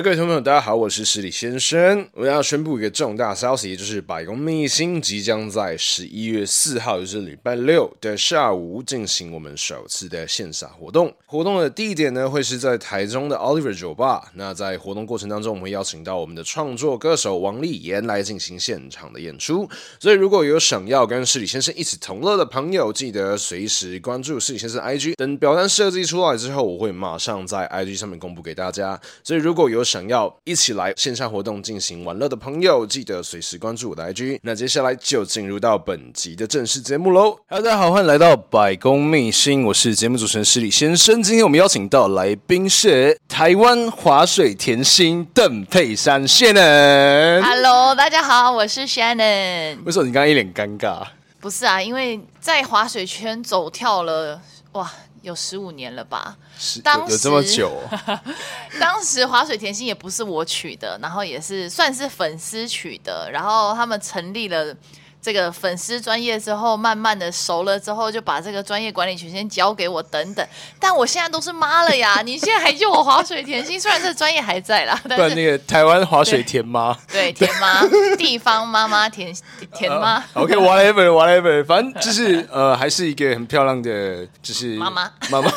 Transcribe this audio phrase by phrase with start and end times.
[0.00, 2.08] 各位同学们，大家好，我是失礼先生。
[2.14, 11.12] 我要宣布一个重大消息，就是百工秘辛即将在十一月四号，就是礼拜六的下午进行我们首次的线下活动。
[11.26, 14.30] 活动的地点呢，会是在台中的 Oliver 酒吧。
[14.34, 19.68] 那在活动过程当中，我们会邀请到我们的创作歌手王立言来进行现场的演出。
[20.00, 25.16] 所以，如果有想要跟失礼先生一起同乐的朋友，记得随时关注失礼先生 IG。
[25.16, 28.98] 等表单设计出来之后，我会马上在 IG 上面公布给大家。
[29.22, 34.38] 所以，如果有想要一起来线下活动进行玩乐的朋友，记得随时关注我的 IG。
[34.42, 37.36] 那接下来就进入到本集的正式节目喽。
[37.48, 41.22] Hello，大家好，欢迎来到百工秘辛，我是节目主持人失礼先生。
[41.22, 47.42] 今天我们邀请到来宾是台湾滑水甜心邓佩珊 Shannon。
[47.42, 49.78] Hello，大家好，我是 Shannon。
[49.84, 51.06] 为什么你刚刚一脸尴尬？
[51.40, 54.40] 不是啊，因为在滑水圈走跳了，
[54.72, 54.90] 哇。
[55.22, 56.36] 有十五年了吧？
[56.58, 58.20] 是，当时有这么久哦。
[58.78, 64.76] 当时滑水甜心也不是我取的，然后也是算是粉丝取的，然后他们成立了。
[65.22, 70.44] 这个粉丝专业之后，慢慢的熟了之后，就把这个专业管理权先交给我等等。
[70.80, 73.80] 但我现在都是妈了呀， 你现在还叫我滑水甜心？
[73.80, 77.80] 虽然这个专业还在啦，但是那个台湾滑水甜妈，对，对甜妈，
[78.18, 79.32] 地方妈妈甜
[79.72, 80.18] 甜妈。
[80.34, 85.52] Uh, OK，whatever，whatever，、whatever, 反正就是 呃，还是一个很漂亮的，就是妈妈妈妈。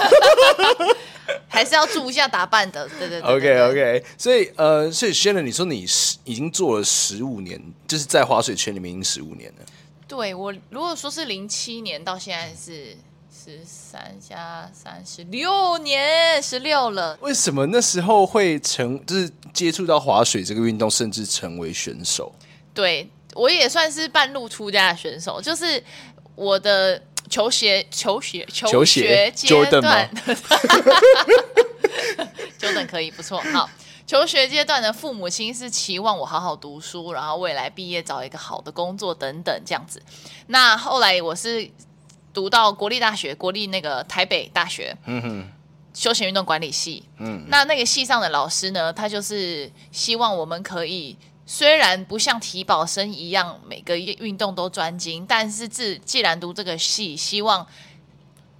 [1.56, 3.36] 还是要注意一下打扮的，对对对，对。
[3.36, 9.66] OK OK，所以呃，所以 Shannon，你说你十已经做了十五年，就是在滑水圈里面已经十五年了。
[10.06, 12.98] 对我，如果说是零七年到现在是
[13.33, 17.17] 十三加三十六年，十六了。
[17.22, 22.31] 为什么那时候会成，就是接触到滑水这个运动，甚至成为选手？
[22.73, 25.82] 对我也算是半路出家的选手，就是
[26.36, 27.02] 我的。
[27.30, 29.47] 求学、求学、求学阶
[29.81, 30.09] 段，
[32.59, 33.39] Jordan 可以不错。
[33.53, 33.69] 好，
[34.05, 40.02] 求学阶段的父母亲是期望我好好读书，然后未来毕业找一个好的工作等等这样子。
[40.47, 41.69] 那后来我是
[42.33, 45.52] 读到国立大学，国立那个台北大学，嗯哼，
[45.93, 51.17] 休闲运动管理系，嗯，那那个系上的老师呢，他就是希望我们可以。
[51.45, 57.66] 虽然不像体保生一样每个运动都专精，但是自既然读这个系，希望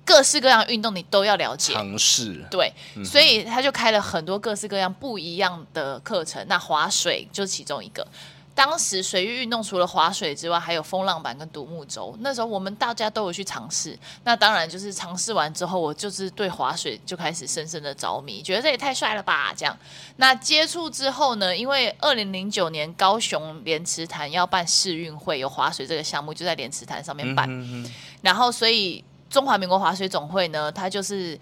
[0.06, 2.46] 各式各样运动你都要了解尝试。
[2.52, 6.46] 对，嗯、所以他就开了很多各式各样不一样的课程。
[6.48, 8.08] 那划水就是其中一个。
[8.56, 12.16] 当时水域运动除了滑水之外，还有风浪板跟独木舟。
[12.22, 14.00] 那时候我们大家都有去尝试。
[14.24, 19.54] 那当然就是尝试完之后，我就是对滑水就开始深深的着迷，觉得这也太帅了吧！
[19.58, 19.78] 这样。
[20.16, 27.50] 那接触之后呢，因为二零零九年高雄莲池潭要办世运会，有滑水这个项目就在莲池潭上面办。
[28.22, 31.38] 然后所以中华民国滑水总会呢，它就是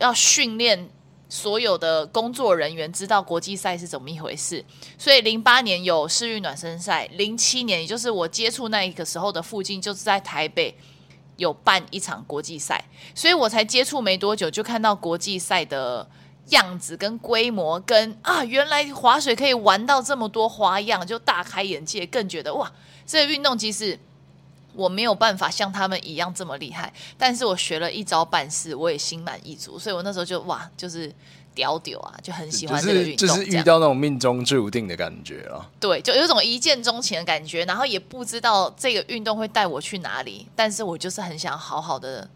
[0.00, 0.88] 要训练。
[1.32, 4.62] 所有的工作人员知道国际赛是怎么一回事，
[4.98, 10.76] 所以零八年有世运暖身赛，零七年也就是我接触那一个时候的附近，就是在台北
[11.38, 12.84] 有办一场国际赛，
[13.14, 16.06] 所以我才接触没多久就看到国际赛的
[16.50, 22.70] 样子跟规模跟，啊原来滑水可以玩到这么多花样，就大开眼界，更觉得哇，
[23.06, 23.98] 这运动其实。
[24.74, 31.12] 我没有办法像他们一样这么厉害，但是我学了一招半式，我也心满意足，所以我那时候就哇，就是
[31.54, 35.68] 屌屌啊，就很喜欢这个运动，就是，就是遇到那种命中注定的感觉啊。
[35.78, 42.28] 对，就有种一见钟情的感觉，然后也不知道这个运动会带我去哪里，但是我就是很想好好的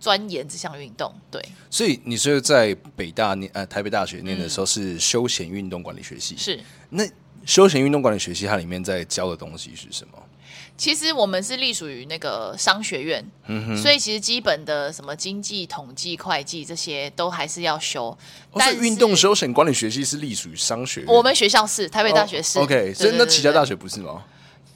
[0.00, 1.14] 钻研这项运动。
[1.30, 1.40] 对，
[1.70, 6.58] 所以你说在北大念呃台北大学念的时候是休闲运动管理学系，是
[6.88, 7.08] 那
[7.46, 10.19] 休闲运动管理学系它里面在教的东西是什么？
[10.80, 18.06] 其实我们是隶属于那个商学院，嗯、所以其实基本的什么经济、统计、会计这些都还是要修。
[18.06, 18.18] 哦、
[18.54, 22.58] 但是运动休闲管理学系是隶属于商学院，我们学校是台北大学是。
[22.58, 24.24] 哦、OK，所以那其他大学不是吗？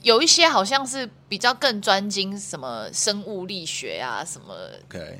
[0.03, 4.55] 有一些好像是比较更专精什么生物力学啊，什么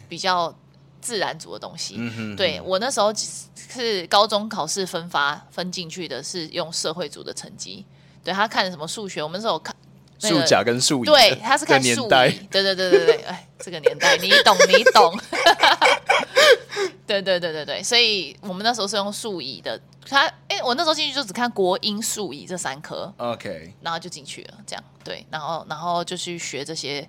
[0.07, 0.55] 比较
[1.01, 1.95] 自然组的东西。
[1.97, 7.87] 嗯、哼对我那时候是高中考试分发分进去的是用社会组的成绩，
[8.23, 9.75] 对他看什么数学，我们那时候看。
[10.29, 15.19] 数甲跟数乙，对，他是看年代，对对对对对，哎，这个年代你懂你懂，
[17.07, 27.07] 对对对对对，所以我们那时候是用数乙的，他哎，我那时候进去就只看国英数乙这三科，OK，然后就进去了，这样对，然后然后就去学这些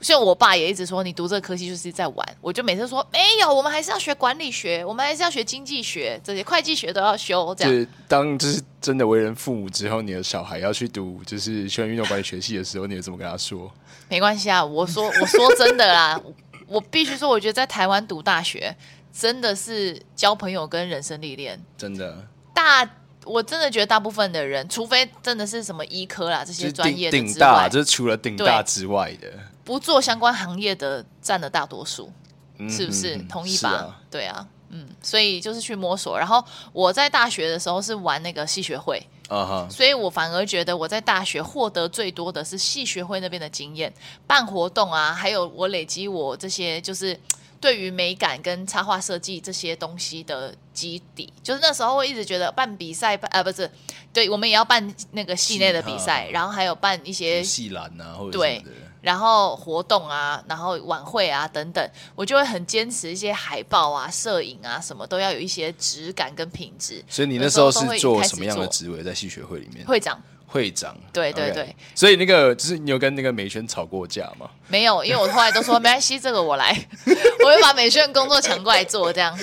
[0.00, 2.36] 所以我爸也一直说，你读这个科系就是在玩。
[2.40, 7.54] 我就每次说没有，我们还是要学管理学，我们还是要学经济学，这些会计学都要修。
[7.54, 13.70] 这样，就是当就是真的为人父母之后，你的小孩要去读就是学运动管理学系的时候，你会怎么跟他说？
[14.08, 16.20] 没关系啊，我说我说真的啦，
[16.66, 18.74] 我必须说，我觉得在台湾读大学
[19.12, 22.88] 真的是交朋友跟人生历练，真的大。
[23.24, 29.28] 我真的觉得大部分的人，除非真的是什么医科啦这些专业的顶大，就是除了顶大之外的，
[29.64, 32.12] 不做相关行业的占了大多数，
[32.58, 33.16] 嗯、是不是？
[33.28, 33.70] 同意吧？
[33.70, 36.18] 啊对啊，嗯，所以就是去摸索。
[36.18, 43.92] 然后我在大学的时候是玩那个系学会，uh huh、所以我反而觉得我在大学获得最多的是系学会那边的经验，
[44.26, 47.18] 办活动啊，还有我累积我这些就是。
[47.60, 53.70] 对于美感跟插画设计这些东西的基底，就是那时候会一直觉得办比赛，办啊不是，
[54.12, 58.62] 对我们也要办那个系内的比赛，然后还有办一些系篮啊，或者对，
[59.00, 67.02] 然后活动啊，然后晚会啊等等，我就会很坚持一些海报啊、摄影啊什么都要有一些质感跟品质。
[67.08, 69.86] 所以你那时候是做什么样的职位在系学会里面？
[69.86, 70.20] 会长。
[70.46, 71.74] 会长，对对对，okay.
[71.96, 74.48] 所以那个就是你有跟那个美宣吵过架吗？
[74.68, 76.70] 没有，因为我后来都说没关系，这个我来，
[77.44, 79.36] 我会把美宣工作抢过来做，这样。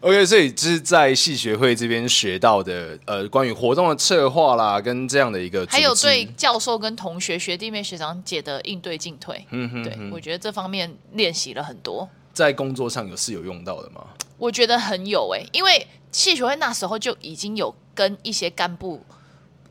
[0.00, 12.08] OK，所以这是在戏学会这边学到的，呃，关于活动的策划啦，跟这样的一个，还有对教授跟同学、学弟妹、学长姐的应对进退，嗯哼，哼，对我觉得这方面练习了很多。
[12.32, 14.04] 在工作上有是有用到的吗？
[14.38, 19.02] 我觉得很有诶、欸，因为戏学会那时候就已经有跟一些干部。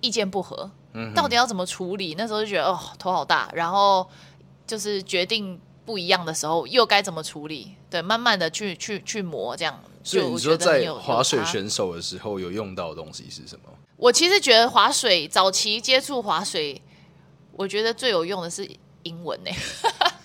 [0.01, 2.13] 意见不合，嗯到底要怎么处理？
[2.16, 3.50] 那时候就觉得哦，头好大。
[3.56, 4.07] 然后
[4.68, 7.74] 就是决定不一样的时候，又该怎么处理？
[7.89, 9.81] 对，慢慢的去去去磨，这样。
[10.06, 13.69] 所以你说在滑水选手的时候有用到的东西是什么？
[13.98, 16.80] 我其实觉得滑水早期接触滑水，
[17.54, 18.69] 我觉得最有用的是
[19.02, 19.57] 英文呢、欸。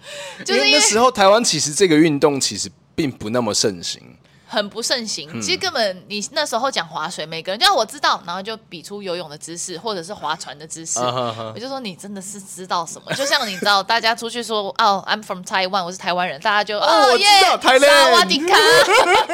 [0.44, 4.02] 就是因为那时候台湾其实这个运动其实并不那么盛行。
[4.52, 10.98] 很不盛行，其实根本你那时候讲划水，每个人就要我知道，然后就比出游泳的姿势，或者是划船的姿势。
[10.98, 13.14] 我就说你真的是知道什么？
[13.14, 17.26] 就像你知道，大家出去说 哦，I'm from Taiwan，我是台湾人，大家就哦耶，
[17.78, 18.58] 萨瓦迪卡，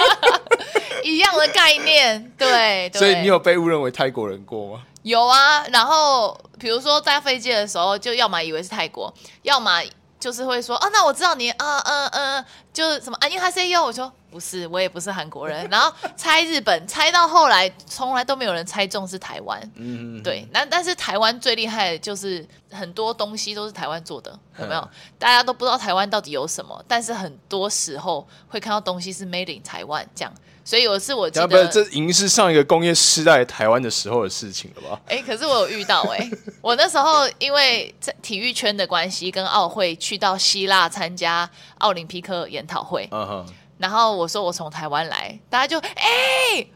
[1.02, 2.90] 一样的概念，对。
[2.94, 4.82] 所以你有被误认为泰国人过吗？
[5.02, 9.10] 有啊，然后比如说在飞机的时候，就要么以为是泰国，
[9.42, 9.80] 要么
[10.26, 14.12] 就是会说啊，那我知道你，啊嗯嗯，就是什么啊，因为他 CEO，，我说。
[14.28, 15.67] 不是，我也不是韩国人。
[15.70, 19.70] 然后猜日本，猜到后来从来都没有人猜中是台湾。
[19.76, 20.44] 嗯，对。
[20.50, 24.88] 那但是台湾最厉害的就是很多东西都是台湾做的，有没有？
[25.17, 30.34] 大家都不知道台湾到底有什么，但是很多时候会看到东西是 made in 台湾这样。
[30.66, 35.00] 所以有一次我记得，不是，这已经是上一个工业时代台湾的时候的事情了吧？
[35.06, 36.30] 哎、欸，可是我有遇到哎、欸，
[36.60, 41.48] 我那时候因为在体育圈的关系，跟奥会去到希腊参加
[41.78, 43.08] 奥林匹克研讨会。
[43.12, 43.46] 嗯哼。
[43.78, 46.70] 然后我说我从台湾来，大家就哎、欸，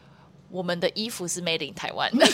[0.49, 2.25] 我们的衣服是 made in 台湾的。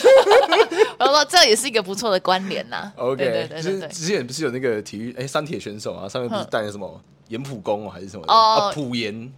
[1.00, 2.92] 我说这也是一个不错的关联呐。
[2.96, 3.88] OK，对对对对对。
[3.88, 8.24] 之前不是有那个体育哎，三铁选手啊，上面不是带了什么盐浦公还是什么？
[8.28, 9.32] 哦，埔盐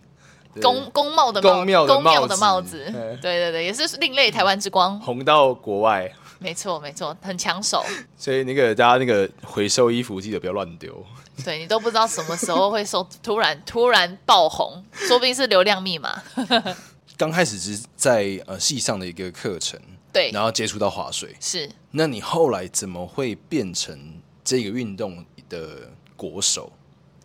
[0.61, 2.85] 公公帽的公庙公庙的帽子。
[3.21, 6.11] 对对对，也是另类台湾之光，红到国外。
[6.39, 7.85] 没错没错，很抢手。
[8.17, 11.05] 所以那个大家那个回收衣服记得不要乱丢。
[11.45, 16.23] 对，你都不知道什么时候会收， 突然突然爆红，说不定是流量密码。
[17.19, 19.79] 刚开始是在呃系上的一个课程，
[20.11, 21.71] 对，然后接触到划水，是。
[21.91, 26.73] 那你后来怎么会变成这个运动的国手？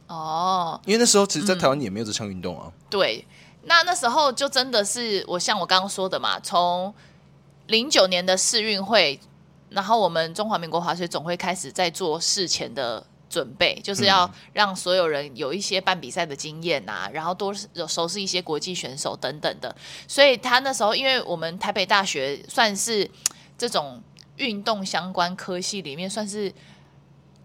[0.08, 2.74] 哦，因为那时候其实，在台湾也没有这项运动啊、嗯。
[2.98, 3.26] 对，
[3.64, 6.94] 那那时候就真的是我像我刚刚说的嘛，从。
[7.68, 9.20] 零九年的世运会，
[9.72, 17.52] 然后我们中华民国滑雪总会开始在做事前的准备，就是要让所有人有一些办比赛的经验啊，然后多
[17.88, 19.76] 熟悉一些国际选手等等的。
[20.08, 23.10] 所以他那时候，因为我们台北大学算是
[23.58, 24.00] 这种
[24.36, 26.54] 运动相关科系里面算是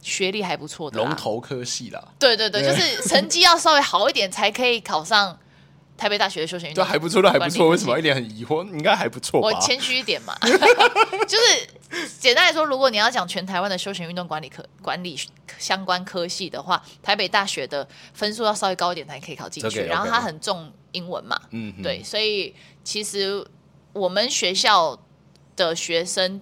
[0.02, 2.02] 学历还不错的龙头科系啦。
[2.19, 5.38] 对对对，就是成绩要稍微好一点才可以考上。
[5.97, 7.69] 台北大学的休闲运动，对，还不错，那还不错。
[7.69, 8.66] 为什么一脸很疑惑？
[8.73, 9.38] 应该还不错。
[9.38, 10.35] 我谦虚一点嘛，
[11.28, 15.14] 就是简单来说，如果你要讲全台湾的休闲运动管理科管理
[15.59, 19.80] 相关科系的话，台北大学的分数要稍微高一点才可以考进去。
[19.80, 19.88] Okay, okay.
[19.88, 23.47] 然后它很重英文嘛，嗯，对，所以其实
[23.92, 24.99] 我们学校
[25.54, 26.40] 的学生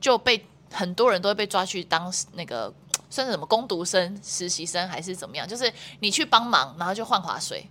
[0.00, 2.72] 就被很多人都会被抓去当那个
[3.10, 7.68] 算是什么工读生、实习生还是怎么样，就是你去帮忙，然后就换划水。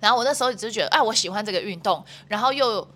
[0.00, 2.86] 然后我那时候只是觉得，哎，我喜欢这个运动，然后又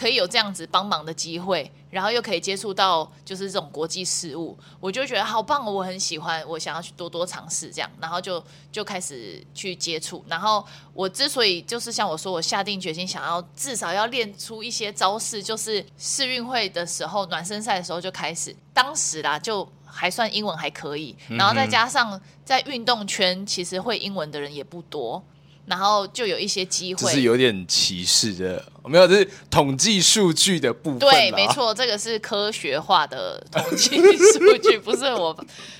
[0.00, 8.42] 可以有这样子帮忙的机会，然后又可以接触到就是这种国际事务，我就觉得好棒，我很喜欢，我想要去多多尝试这样，然后就
[8.72, 10.24] 就开始去接触。
[10.26, 10.64] 然后
[10.94, 25.22] 我之所以就是像我说，我下定决心想要至少要练出一些招式，就是世运会的时候暖身赛的时候就开始，当时啦就还算英文还可以，然后再加上在运动圈其实会英文的人也不多。
[25.70, 30.98] 然后就有一些机会，是有点歧视的，没有，这是统计数据的部分。
[30.98, 35.34] 对，没错，这个是科学化的统计数据，不是我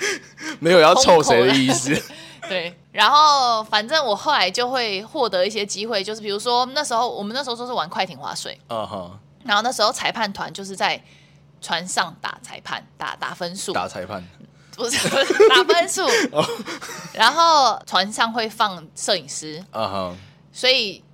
[0.61, 2.00] 没有要臭谁的意思。
[2.49, 9.11] 对，然后反正我后来就会获得一些机会，就是比如说那时候我们那时候都是玩快艇划水，嗯哼，
[9.44, 11.02] 然后那时候裁判团就是在
[11.61, 14.25] 船上打裁判，打打分数，打裁判。
[14.80, 15.08] 不是
[15.50, 16.06] 打分数，
[17.12, 20.14] 然后船上会放摄影师，uh huh.
[20.52, 21.04] 所以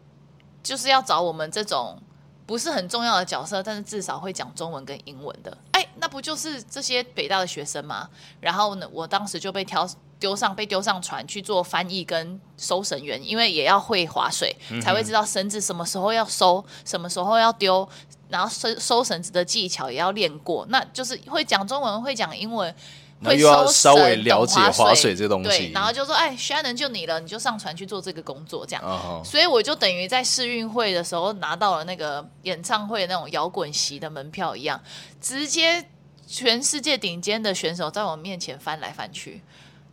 [0.62, 2.00] 就是要找我们这种
[2.46, 5.58] 不是很重要的角色，但是至少会讲中文跟英文的。
[5.72, 8.08] 哎，那不就是这些北大的学生吗？
[8.40, 9.88] 然后呢，我当时就被挑
[10.20, 17.86] 丢上被丢上船去做翻译跟收绳员，因为也要会划水，才会知道绳子什么时候要收，什么时候要丢，
[18.28, 20.64] 然后收收绳子的技巧也要练过。
[20.70, 22.72] 那就是会讲中文，会讲英文。
[23.18, 29.24] 然后又要稍微了解划水这东西，对，然后就说：“哎，Shannon 就你了，你就上船去做这个工作。”这样，uh.
[29.24, 34.78] 所以我就等于在世运会的时候拿到了那个演唱会那种摇滚席的门票一样，
[35.18, 35.82] 直接
[36.26, 39.40] 全世界顶尖的选手在我面前翻来翻去，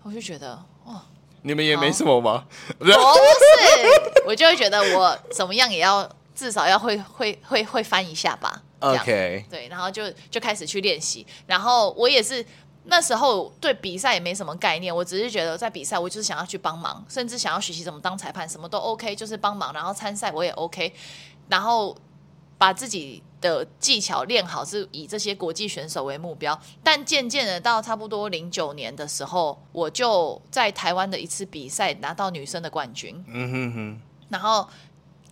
[0.04, 1.02] 我就觉得哇，
[1.44, 2.44] 你们也没什么吗？
[2.78, 2.94] 不是，
[4.28, 8.62] 我就会觉得我怎么样也要至少要会会会会翻一下吧。
[8.82, 12.46] OK，对，然后就就开始去练习，然后我也是。
[12.86, 20.94] 那时候对比赛也没什么概念，我只是觉得在比赛，我就是想要去帮忙，甚至想要学习怎么当裁判，什么都 OK，就是帮忙，然后参赛我也 OK，
[21.48, 21.96] 然后
[22.58, 26.60] 把自己的技巧练好，是以这些国际选手为目标。
[26.84, 34.68] 但渐渐的到差不多零九年的时候，我就在台湾的一次比赛拿到女生的冠军，嗯哼哼，然后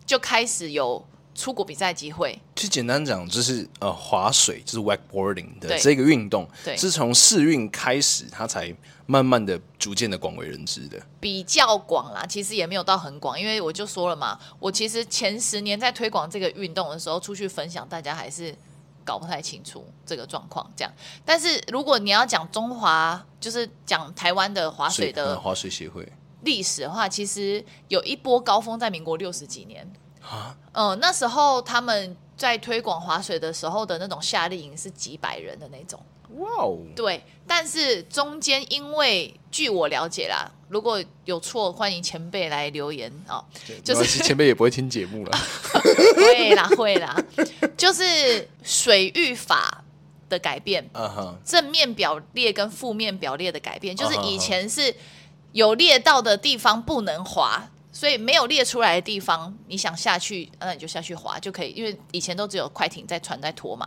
[0.06, 1.06] 就开始有。
[1.42, 8.72] 出国比赛机会，其实简单讲就是呃划水，就是 wakeboarding 的这个运动，对，是从世运开始，它才
[9.08, 11.02] 慢慢的、逐渐的广为人知的。
[11.20, 18.56] 比较广啦，其实也没有到很广，因为我就说了嘛，我其实前十年在推广这个运动的时候，出去分享，大家还是
[19.04, 20.72] 搞不太清楚这个状况。
[20.76, 20.94] 这样，
[21.26, 26.08] 但是如果你要讲中华，就是讲台湾的划水的划水协会
[26.44, 29.92] 历史的话，其实有一波高峰在民国六十几年。
[30.22, 36.00] 啊，嗯，那时候他们在推广划水的时候的那种夏令营是几百人的那种，
[36.38, 43.44] 哇哦，对，但是中间因为据我了解啦，如果有错，欢迎前辈来留言哦。
[43.84, 45.38] 就是前辈也不会听节目了，
[46.16, 47.16] 会啦会啦，
[47.76, 49.84] 就是水域法
[50.30, 50.90] 的改变，
[51.44, 54.96] 正面表列跟负面表列的改变，就是以前是
[55.52, 57.70] 有列到的地方不能划。
[57.92, 61.72] 所以没有列出来的地方，你想下去，那你就下去划就可以。
[61.72, 63.86] 因为以前都只有快艇在船在拖嘛。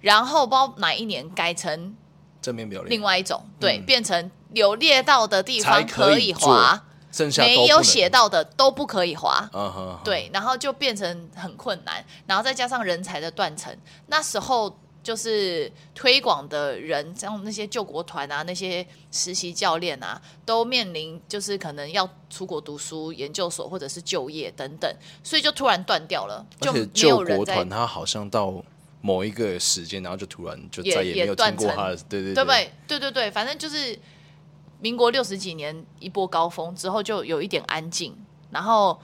[0.00, 1.96] 然后不知道哪一年改成
[2.42, 9.48] 正面表列，另外一种，对，嗯、变成有列到的地方可以划，剩下没有写到的都不可以划。
[9.52, 10.02] Uh.
[10.04, 14.78] 对，然后就变成很困难，然后再加上人才的断层，那时候。
[15.06, 26.44] 就是推广的人，像那些救国团啊，那些实习教练啊，都面临就是可能要出国读书、研究所或者是就业等等，所以就突然断掉了。
[26.58, 28.52] 而且救国团他好像到
[29.00, 32.72] 某一个时间，然后就突然就再也没有听过他的，对对对，对不对？
[32.88, 33.96] 对对对，反正就是
[34.80, 38.12] 民国六十几年一波高峰之后，就有一点安静，
[38.50, 39.00] 然后。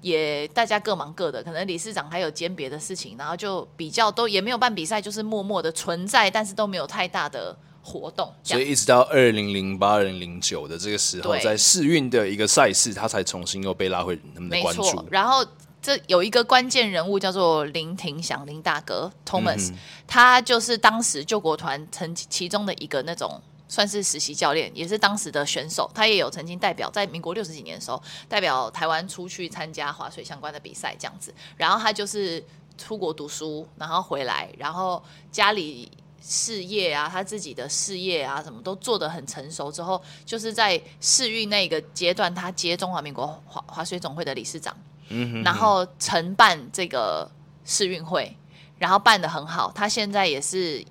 [0.00, 8.32] 也大家各忙各的，可能理事长还有兼别的事情，然后就比较都也没有办比赛，就是默默的存在，但是都没有太大的活动。
[8.42, 15.04] 所以一直到二零零八、二零零九的这个时候，在试运的一个赛事，他才重新又被拉回他们的关注。
[15.10, 15.44] 然后
[15.82, 23.40] 这有一个关键人物叫做林廷祥林大哥 Thomas，、嗯、他就是当时救国团成其中的一个那种。
[23.70, 25.88] 算是实习教练，也是当时的选手。
[25.94, 31.32] 他也有曾经代表在民国六十几年的时候，代表台湾出去参加划水相关的比赛这样子。
[31.56, 32.44] 然后他就是
[32.76, 35.00] 出国读书，然后回来，然后
[35.30, 35.88] 家里
[36.20, 44.76] 事业啊，他自己的事业啊，什么都做得很成熟之后，就是在试运那个阶段，他接中华民国划划水总会的理事长，
[45.10, 47.30] 嗯哼哼，然后承办这个
[47.64, 48.36] 试运会，
[48.78, 49.70] 然后办得很好。
[49.72, 50.84] 他现在也是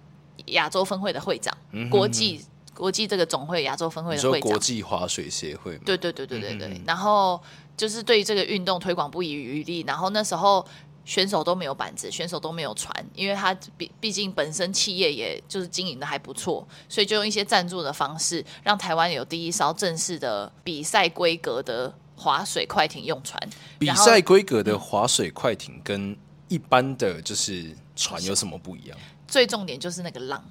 [0.45, 2.45] 亚洲分会的会长，嗯哼哼，国际。
[2.79, 6.81] 国际这个总会亚洲分会的会长，国际划水协会，对对对对对对。
[6.88, 7.39] 然后
[7.75, 9.83] 就是对于这个运动推广不遗余力。
[9.86, 10.65] 然后那时候
[11.03, 23.38] 选手都没有板子，选手都没有船，因为他毕毕竟本身企业也就是经营的还不错，所以就用一些赞助的方式，让台湾有第一艘正式的比赛规格的划水快艇用船。
[23.77, 26.17] 比赛规格的划水快艇跟
[26.48, 28.98] 一般的就是船有什么不一样？
[29.27, 30.43] 最重点就是那个浪，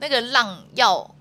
[0.00, 1.14] 那个浪要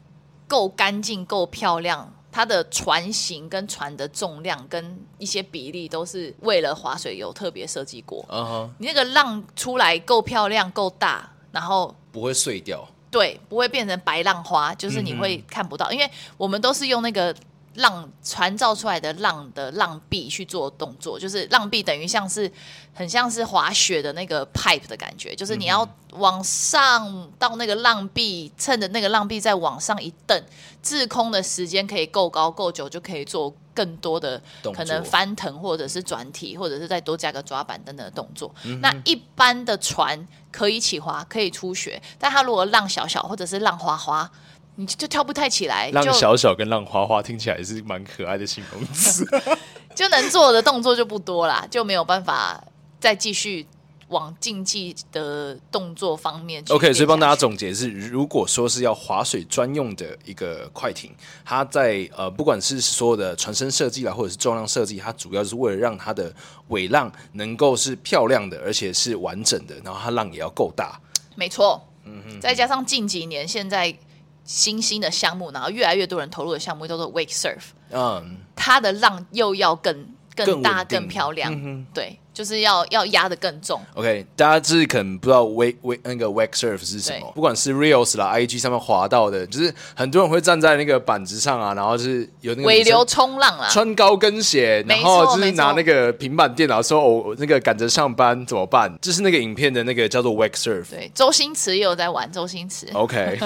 [0.53, 2.07] 够干净、够漂亮。
[2.31, 8.23] 它的船型跟船的重量跟一些比例都是为了划水有特别设计过。
[8.29, 12.87] 嗯哼，你那个浪出来够漂亮、够大，然后不会碎掉。
[13.09, 17.35] 对，不会变成白浪花，就是你会看不到，嗯、因为我们都是用那个。
[17.75, 22.51] 浪传造出来的浪的浪壁去做动作，就是浪壁等于像是
[22.93, 30.43] 很像是滑雪的那个 pipe 的感觉，就是你要往上到那个浪壁，趁着那个浪壁再往上一蹬，
[30.81, 34.39] 滞空的时间可以够高够久，就可以做更多的
[34.73, 38.53] 可能翻腾或者是转体，或者是再多加个抓板等等的动作。
[38.81, 44.29] 那一般的船可以起滑，可以出雪，但它如果浪小小或者是浪花花。
[44.75, 49.23] 你就跳不太起来，浪小小跟浪花花听起来也是蛮可爱的形容词，
[49.93, 52.59] 就能做的动作就不多啦，就没有办法
[52.99, 53.67] 再继续
[54.07, 56.63] 往竞技的动作方面。
[56.69, 61.11] OK，所以帮大家总结是，如果说是要划水专用的一个快艇，
[61.45, 66.33] 它在呃不管是所有的船身设计啦，或者是重量设计，它主要是为了让它的
[66.69, 70.99] 尾浪能够是漂亮的，而且是完整的，然后它浪也要够大。
[71.35, 73.95] 没错，嗯哼，再加上近几年现在。
[74.43, 82.19] 新兴的项目，然后越来越多人投入的项目叫做 wake surf，嗯，它的浪又要更更大、更，更漂亮，嗯、对。
[82.33, 83.79] 就是要要压的更重。
[83.93, 98.91] OK，大家就是可能不知道 wake wake 那个 wake surf 是什么，不管是 reels 啦，IG 上面滑到的，就是很多人会站在那个板子上啊，然后就是有那个尾流冲浪啊，穿高跟鞋，然后就是拿那个平板电脑说哦，那个赶着上班怎么办？
[99.01, 100.89] 就是那个影片的那个叫做 wake surf。
[100.89, 102.87] 对，周星驰也有在玩，周星驰。
[102.93, 103.37] OK，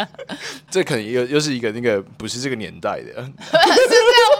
[0.70, 4.33] 这可能又又是一个那个不是这个年代的， 是这样吗？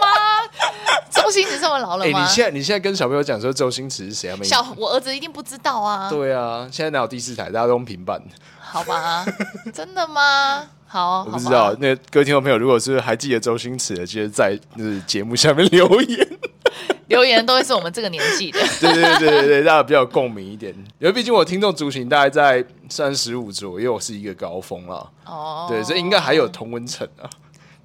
[1.10, 2.18] 周星驰这么老了吗？
[2.18, 4.36] 哎、欸，你现在你现在跟小朋友讲说周星驰是谁啊？
[4.42, 6.10] 小我儿子一定不知道啊。
[6.10, 7.44] 对啊，现在哪有第四台？
[7.46, 8.20] 大家都用平板。
[8.60, 9.24] 好吧，
[9.72, 10.66] 真的吗？
[10.86, 11.74] 好，我不知道。
[11.78, 16.28] 那各位听众朋友，如果是还记得周星驰的，记得在就是节目下面留言。
[17.06, 18.58] 留言都会是我们这个年纪的。
[18.80, 20.74] 对对对对对，大家比较有共鸣一点。
[20.98, 25.08] 因为毕竟我听众族群大概在三十五左右是一个高峰了。
[25.26, 25.66] 哦。
[25.68, 27.30] 对，所以应该还有同温层啊。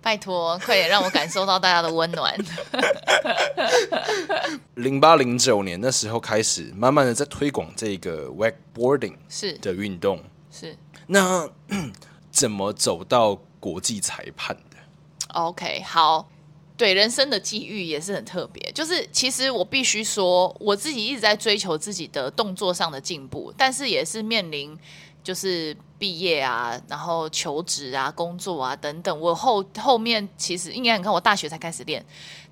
[0.02, 2.34] 拜托，快点让我感受到大家的温暖。
[4.76, 10.24] 零八零九年那时候开始，慢慢的在推广这个 wakeboarding 是的运动。
[10.52, 10.76] 是，
[11.08, 11.50] 那
[12.32, 14.78] 怎么走到国际裁判的
[15.34, 16.30] ？OK，好，
[16.78, 18.72] 对，人生的际遇也是很特别。
[18.72, 24.78] 就是其实我必须说，我自己一直在追求自己的动作上的进步，但是也是面临。
[25.30, 29.20] 就是毕业啊，然后求职啊，工作啊等等。
[29.20, 32.04] 我后后面其实应该你看，我大学才开始练，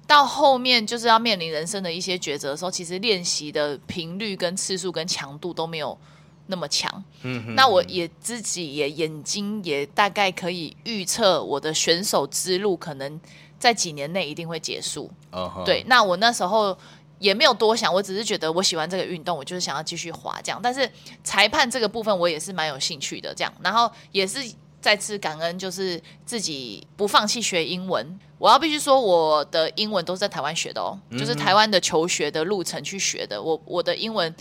[0.06, 5.98] 到后面就是要面临人生的一些抉择的时候，其实练习的频率跟次数跟强度都没有
[6.46, 7.04] 那么强。
[7.24, 13.20] 嗯，那我也自己也眼睛也大概可以预测我的选手之路可能
[13.58, 15.10] 在几年内一定会结束。
[15.32, 15.64] Uh huh.
[15.66, 16.78] 对，那我那时候。
[17.20, 20.60] 也没有多想，我只是觉得我喜欢这个运动，我就是想要继续滑这样。
[20.62, 20.90] 但是
[21.24, 24.40] 裁判这个部分我也是蛮有兴趣的这样，然后也是
[24.80, 28.20] 再次感恩，就是自己不放弃学英文。
[28.38, 33.42] 我要必须说，我的英文都是在台湾学的哦，嗯、就是台湾的求学的路程去学的。
[33.42, 34.34] 我我的英文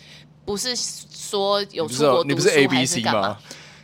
[0.44, 3.38] 不是说有出国读书还是干嘛，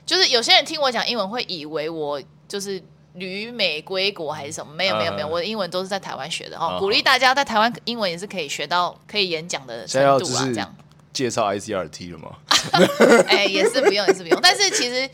[0.05, 2.83] 就是有些人听我讲英文会以为我就是。
[3.15, 4.73] 旅美归国还是什么？
[4.75, 6.77] 没有没有没有，我的英文都是在台湾学的哦。
[6.79, 10.75] 鼓励大家在台湾英文也是可以学到可以演讲的程度啊，这样。
[11.13, 12.31] 介绍 ICRT 了吗？
[13.29, 14.41] 哎，也是不用，也是不用。
[14.43, 15.09] 但是其实，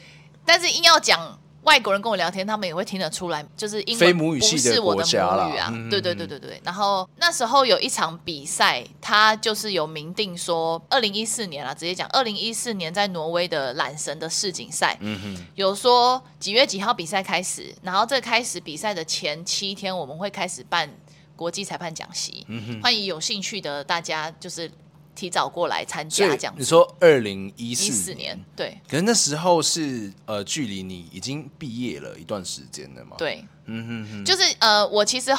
[0.44, 1.38] 但是硬要讲。
[1.68, 5.70] 外国人跟我聊天，他们也会听得出来，就是英文不是我的母语啊。
[5.90, 6.58] 对对对对对。
[6.64, 20.88] 然后那时候有一场比赛，他就是有明定说，二零一四年啊，直接讲二零一四年在挪威的缆绳的世锦赛，嗯哼，有说几月几号比赛开始，然后这开始比赛的前七天，我们会开始办
[21.36, 24.70] 国际裁判讲习，嗯哼，欢迎有兴趣的大家就是。
[25.18, 26.60] 提早过来参加这样子。
[26.60, 28.78] 你说二零一四年，对。
[28.88, 33.16] 可是那时候是呃，距离你已经毕业了一段时间了嘛？
[33.18, 33.44] 对。
[33.68, 35.30] 嗯哼哼，就是呃，我其实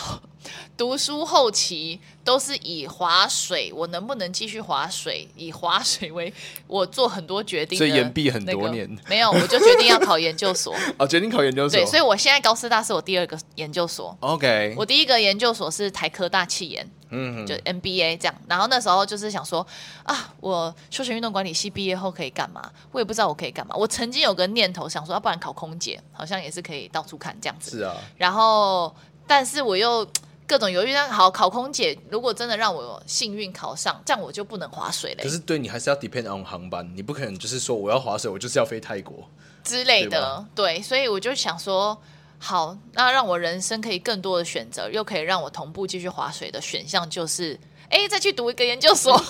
[0.78, 6.34] 读书后期都是以划水，我能不能继续划水，以划水为
[6.68, 7.92] 我做很多决定、那个。
[7.92, 10.74] 所以延毕很多年， 没有，我就决定要考研究所。
[10.98, 11.78] 哦，决定考研究所。
[11.78, 14.16] 对，所以我现在高师大是我第二个研究所。
[14.22, 16.90] OK，我第一个研究所是台科大企研。
[17.12, 19.66] 嗯，就 MBA 这样，然后那时候就是想说
[20.04, 22.72] 啊，我休闲运动管理系毕业后可以干嘛？
[22.92, 23.76] 我也不知道我可以干嘛。
[23.76, 27.80] 我曾经有个念头想说，要、啊、不然考空姐，好像也是可以到处看这样子。
[27.80, 27.98] 是啊。
[28.20, 30.08] 然后，但是我又
[30.46, 30.94] 各种犹豫。
[30.94, 35.24] 但好，考空姐如果真的让我幸运考上，这样我就不能划水了。
[35.24, 39.28] 可是对你还是要 depend on 航班，你不可能就是说我要划水，我就是要飞泰国
[39.64, 40.46] 之类的。
[40.54, 42.00] 对，对，所以我就想说。
[42.42, 49.22] 好，那让我人生可以更多的选择，又可以让我同步继续划水的选项就是，哎，再去读一个研究所。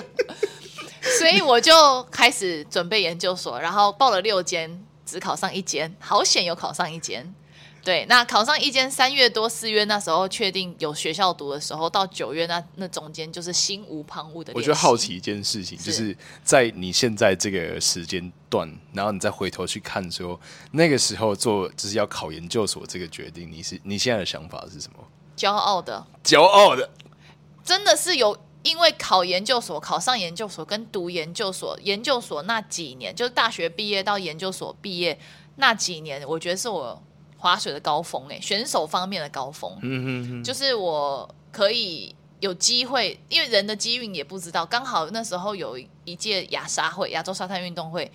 [1.18, 7.34] 所以我就开始准备研究所，然后报了六间，只考上一间，好险有考上一间。
[7.86, 14.52] 对，那考上一间，三月多四月那时候确定有学校读的时候，到九月那那中间就是心无旁骛的。
[14.56, 20.40] 我觉得好奇一件事情，就是在你现在这个时间段，然后你再回头去看说
[20.72, 24.98] 那个时候做就是要考研究所这个决定，你是你现在的想法是什么？
[25.36, 26.90] 骄傲的，骄傲的，
[27.62, 35.16] 真的是有因为考研究所，考上研究所跟读研究所，研究所那几年，就是大学毕业到研究所毕业
[35.54, 37.00] 那几年，我觉得是我。
[37.38, 48.10] 划水的高峰哎，选手方面的高峰，嗯哼哼，就是我可以有机会，因为人的机运也不知道，刚好那时候有一届亚沙会，亚洲沙滩运动会，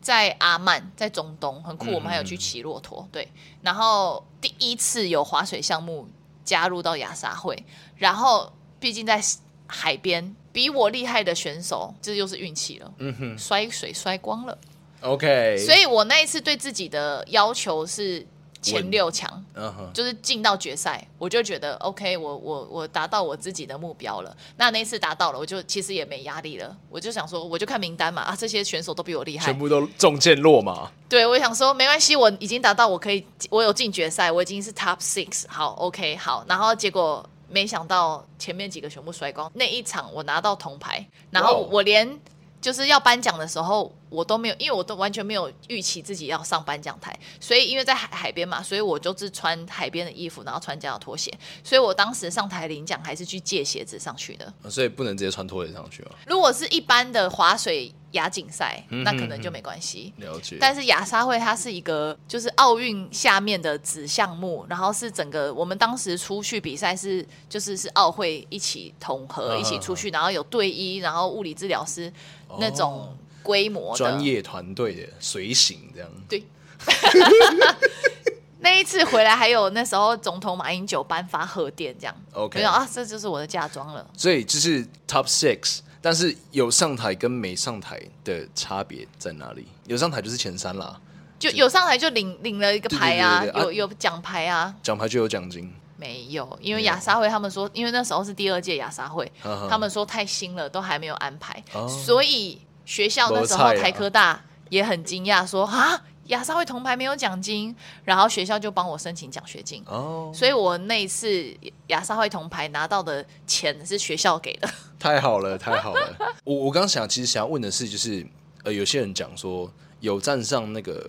[0.00, 3.28] 在阿曼，在中东很酷，我们还有去骑骆驼，对，
[3.62, 6.08] 然后第一次有滑水项目
[6.42, 7.64] 加入到亚沙会，
[7.96, 8.50] 然后
[8.80, 9.22] 毕竟在
[9.66, 14.58] 海边，比我厉害的选手，这就是运气了，嗯哼，摔水摔光了
[15.00, 18.26] ，OK，所以我那一次对自己的要求是。
[18.64, 19.92] 前六强，uh.
[19.92, 24.34] 就是进到决赛，我就觉得 OK，我我我达到我自己的目标了。
[24.56, 26.74] 那那一次达到了，我就其实也没压力了。
[26.88, 30.90] 我就想说，我就看名单嘛，啊，这些选手都比我厉害，全部都中箭落马。
[31.08, 36.44] 对，我想说没关系，我已经达到，我可以，我有进决赛，我已经是 Top Six，好 OK，好。
[36.48, 42.18] 然后结果没想到前面几个全部摔光，那一场我拿到铜牌，然后我连。
[42.60, 56.12] 就是要颁奖的时候，我都没有，因为我都完全没有预期自己要上颁奖台，所以因为在海海边嘛，所以我就是穿海边的衣服，然后穿这样的拖鞋，所以我当时上台领奖还是去借鞋子上去的，所以不能直接穿拖鞋上去啊。
[56.26, 60.12] 如果是一般的划水亚锦赛，那可能就没关系。
[60.18, 60.56] 嗯、了解。
[60.60, 72.12] 但是亚沙会它是一个就是奥运下面的子项目，然后是整个我们当时出去比赛是就是是奥会一起统合一起出去，然后有队医，然后物理治疗师。
[72.56, 73.12] 那种
[73.44, 76.42] 规模专业团队的随行这样，对。
[78.60, 82.58] 那一次回来还有那时候总统马英九颁发贺电这样，OK。
[82.58, 84.04] 没有啊，这就是我的嫁妆了。
[84.16, 89.66] 所以就是 Top Six，但是有上台跟没上台的差别在哪里？
[89.86, 90.98] 有上台就是前三啦，
[91.38, 95.70] 就有上台就领领了一个牌啊，对对对对有有奖牌啊，奖牌就有奖金。
[95.98, 111.54] 没有，因为亚沙会他们说，因为那时候是第二届亚沙会，嗯、他们说太新了，都还没有安排，哦、所以学校那时候台科大也很惊讶，说啊，亚沙会铜牌没有奖金，然后学校就帮我申请奖学金，哦、所以我那一次
[111.88, 114.68] 亚沙会铜牌拿到的钱是学校给的，
[114.98, 116.34] 太好了， 太好了。
[116.44, 118.26] 我我刚想，其实想要问的是，就是
[118.64, 119.70] 呃，有些人讲说
[120.00, 121.08] 有站上那个。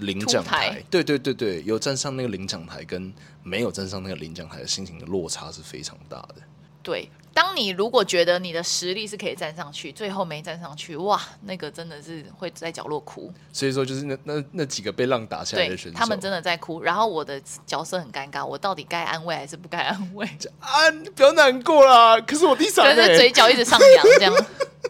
[0.00, 6.36] 领奖台，台对对对对，有站上那个领奖台，跟没有站上那个领奖台的心情的落差是非常大的。
[6.82, 13.32] 对，当你如果觉得你的实力是可以站上去，最后没站上去，哇，那个真的是会在角落哭。
[13.52, 16.82] 所以说，就是那那那几个被浪打下来的选手，他们真的在哭。
[16.82, 20.26] 然后我的角色很尴尬，我到底该安慰还是不该安慰？
[20.60, 22.20] 啊，你不要难过啦！
[22.20, 24.34] 可是我第三个，嘴角一直上扬，这样。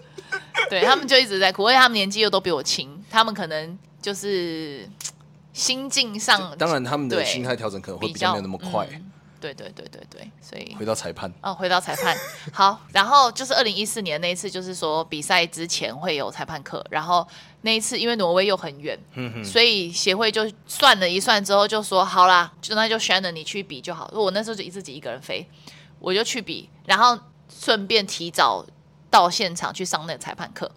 [0.68, 3.78] 对，他们就一直在哭，而且他们年纪又都比我轻，他们可能。
[4.02, 4.88] 就是
[5.52, 8.88] 心境上，当然他们的心态调整可能会比较没有那么快。
[8.90, 9.09] 嗯、
[9.40, 12.16] 对对对对对，所以回到裁判哦，回到裁判
[12.52, 17.26] 好，然后就是二零一四年那一次，就是说比赛之前会有裁判课，然后
[17.62, 18.98] 那一次因为挪威又很远，
[19.42, 24.10] 所以协会就算了一算之后就说好啦，就那就选了你去比就好。
[24.12, 25.48] 我那时候就自己一个人飞，
[25.98, 28.64] 我就去比，然后顺便提早。
[29.12, 30.70] 到现场去上那个裁判课，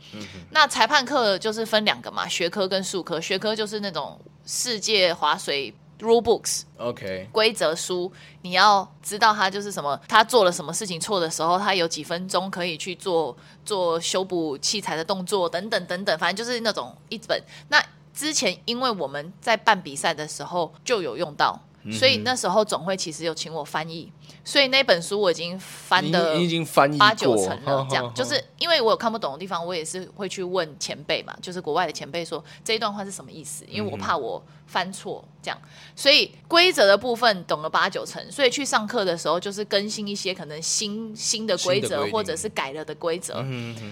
[0.50, 3.22] 那裁判课就是分两个嘛，学科跟术科。
[3.22, 5.72] 学科就是那种世界划水
[6.04, 8.12] rule books，OK，规则书，
[8.42, 13.36] 你要知道他就是什么，他做了什么事情错的时候，他有几分钟可以去做
[13.66, 17.42] 做修补器材的动作等等等等，反正就是那种一本。
[17.70, 21.60] 那之前因为我们在办比赛的时候就有用到。
[21.92, 24.12] 所以那时候总会其实有请我翻译。
[24.46, 35.58] 所以那本书我已经翻的已经翻译八九成了，这样 就是因为我有看不懂的地方，我也是会去问前辈嘛，就是国外的前辈说这一段话是什么意思，因为我怕我翻错这样。
[35.96, 43.42] 所以规则的部分懂了八九成，所以去上课的时候就是更新一些可能新新的规则或者是改了的规则，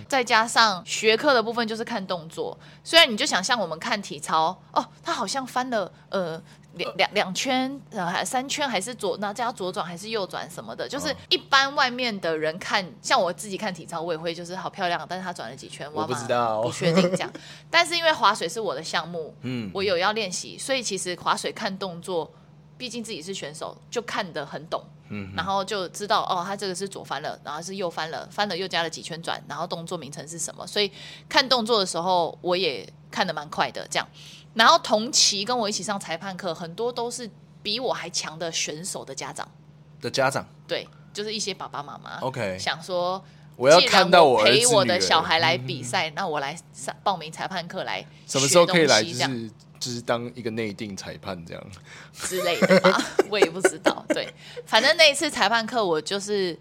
[0.09, 2.57] 再加上学科的部分就是看动作。
[2.83, 6.41] 虽然你就想像我们看体操哦，他好像翻了呃。
[6.75, 17.31] 两两两圈，呃，还三圈，还是左那加左转还是右转什么的，就是一般外面的人看，像我自己看体操，我也会就是好漂亮，但是他转了几圈，我不知道，不确定这样。
[17.69, 22.31] 但是因为划水是我的项目，嗯，我有要练习，所以其实划水看动作，
[22.77, 30.89] 毕竟自己是选手，就看得很懂，嗯，然后就知道哦，他这个是左翻了，然后是右翻了，翻了又加了几圈转，然后动作名称是什么，所以
[31.27, 34.07] 看动作的时候，我也看得蛮快的，这样。
[34.53, 37.29] 然后同期跟我一起上裁判课，很多都是
[37.63, 39.49] 比我还强的选手的家长
[40.01, 42.19] 的家长，对，就是一些爸爸妈妈。
[42.19, 43.23] OK，想说
[43.55, 48.05] 我要看到我陪我的小孩来比赛，那我来上报名裁判课来。
[48.27, 49.03] 什么时候可以来？
[49.03, 51.63] 就是就是当一个内定裁判这样
[52.13, 54.05] 之类的吧， 我也不知道。
[54.09, 54.31] 对，
[54.65, 56.57] 反正那一次裁判课，我就是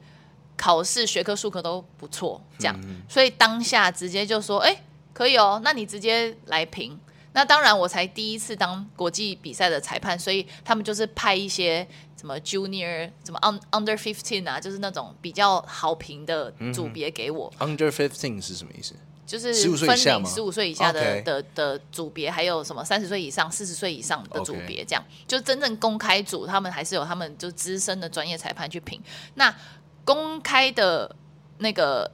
[0.56, 6.98] 考试学科数科都不错，这样，所以当下直接就说，哎，可以哦，那你直接来评。
[7.32, 13.38] 那当然，我才第一次当国际比赛的裁判，所以他们就是派一些什么 junior、什么
[13.70, 17.52] under fifteen 啊，就是那种比较好评的组别给我。
[17.60, 18.96] under fifteen 是什么意思？
[19.24, 29.00] 就是分龄十五岁以下的的的组别，还有什么三十岁以上、四十岁以上的组别，这样就真正公开组，他们还是有他们就资深的专业裁判去评。
[29.34, 29.54] 那
[30.04, 31.14] 公开的
[31.58, 32.10] 那个。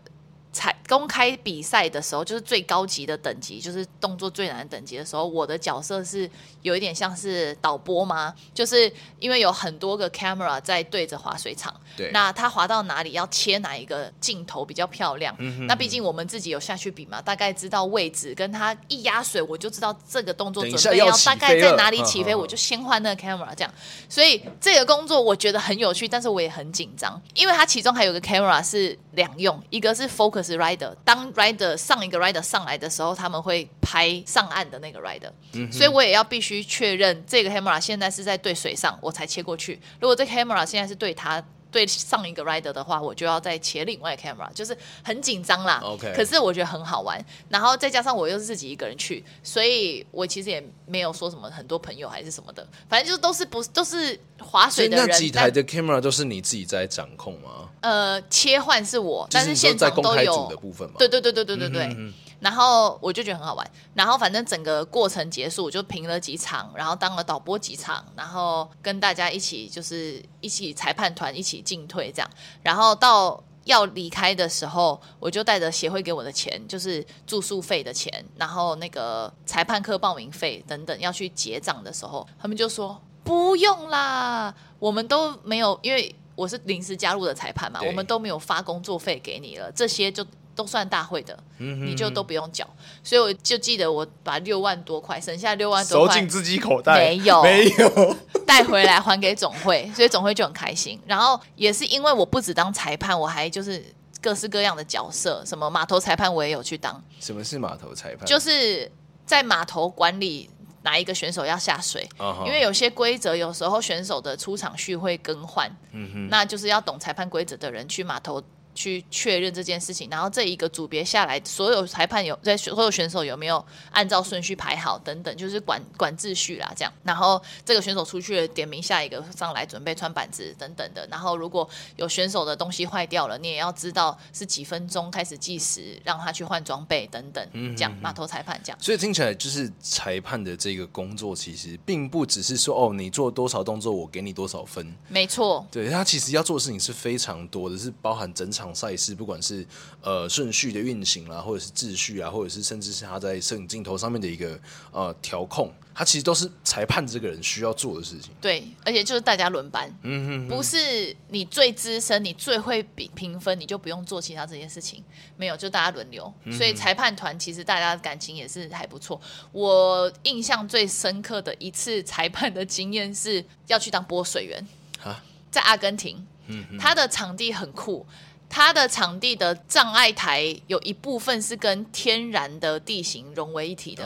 [0.56, 6.28] 才公开比赛的时候，就是最高级的等级，就是动作最难的等级的时候，我的角色是
[6.62, 8.34] 有一点像是导播吗？
[8.54, 8.90] 就是
[9.20, 15.36] 因为有很多个 camera 在对着滑水场，对，那他滑到哪里要切哪一个镜头比较漂亮？
[15.38, 23.70] 嗯、哼哼，那毕竟我们自己有下去比嘛，大概知道位置，跟他一压水，我就知道这个动作准备要大概在哪里起飞，我就先换那个 camera 这样。
[24.08, 30.45] 所以这个工作我觉得很有趣，但是我也很紧张，因为它其中还有个 camera 是两用，一个是 focus。
[30.46, 39.80] 是 rider，当 rider 上一个 rider 上来的时候，他们会拍上岸的那个 rider，嗯，所以我也要必须确认这个 camera 现在是在对水上，我才切过去。
[40.00, 41.42] 如果这个 camera 现在是对他。
[41.76, 45.78] 对上一个 rider 的话，我就要再切另外 camera，就是很紧张啦。
[45.84, 47.22] OK，可是我觉得很好玩。
[47.50, 55.06] 然后再加上我又是自己一个人去，所以我其实也没有说什么很多朋友还是什么的，反正就都是不都是划水的人。
[55.06, 57.68] 那几台的 camera 都是你自己在掌控吗？
[57.82, 60.50] 呃，切换是我，但是现场都有。
[60.96, 61.82] 对对对对对对对。
[61.94, 72.30] 嗯然后我就觉得很好玩，然后反正整个过程结束，我就评了几场，然后当了导播几场，然后跟大家一起就是一起裁判团一起进退这样，
[72.62, 90.22] 然后到要离开的时候，我就带着协会给我的钱，就是住宿费的钱，然后那个裁判课报名费等等要去结账的时候，他们就说不用啦，我们都没有，因为我是临时加入的裁判嘛，我们都没有发工作费给你了，这些就。
[90.56, 92.66] 都算大会的，嗯、你就都不用缴，
[93.04, 98.16] 所以我就记得我把六万多块，省下六万多块，收进自己口袋，没有，没有
[98.46, 100.98] 带回来还给总会，所以总会就很开心。
[101.06, 103.84] 然后也是因为我不只当裁判，我还就是
[104.22, 107.00] 各式各样的角色，什么码头裁判我也有去当。
[107.20, 108.24] 什么是码头裁判？
[108.26, 108.90] 就是
[109.26, 110.48] 在码头管理
[110.82, 112.08] 哪一个选手要下水，
[112.46, 118.42] 因为有些规则有时候选手的出场序会更换，嗯哼，那就是要懂裁判规则的人去码头。
[118.76, 126.92] 去确认这件事情，然后这一个组别下来，所有裁判有在所有选手有没有按照顺序排好等等，就是管管秩序啦，这样。
[127.02, 131.08] 然后这个选手出去了，点名下一个上来准备穿板子等等的。
[131.10, 137.42] 然后如果有选手的东西坏掉了，你也要知道是几分钟开始计时，让他去换装备等等。
[137.54, 138.78] 嗯，这样码头裁判这样。
[138.78, 144.94] 所以听起来就是裁判的这个工作，其实并不只是说哦，你做多少动作，我给你多少分。
[145.08, 148.65] 没错，对，他其实要做的事情是非常多的，是包含整场。
[148.74, 149.66] 赛事不管是
[150.00, 154.58] 呃顺序的运行啦，或者是秩序啊，或者是甚至是他在摄影镜头上面的一个
[154.92, 158.30] 呃调控，他其实都是裁判这个人需要做的事情。
[158.40, 165.02] 对，而且就是大家轮班，嗯哼，哼，不是你最资深，你最会比评分，你就不用做其他这件事情，
[165.36, 166.32] 没有，就大家轮流。
[166.52, 169.20] 所以裁判团其实大家的感情也是还不错。
[169.52, 174.66] 我印象最深刻的一次裁判的经验是要去当播水员，
[175.02, 178.06] 啊在阿根廷，嗯哼，他的场地很酷。
[178.48, 184.04] 它的场地的障碍台有一部分是跟天然的地形融为一体的，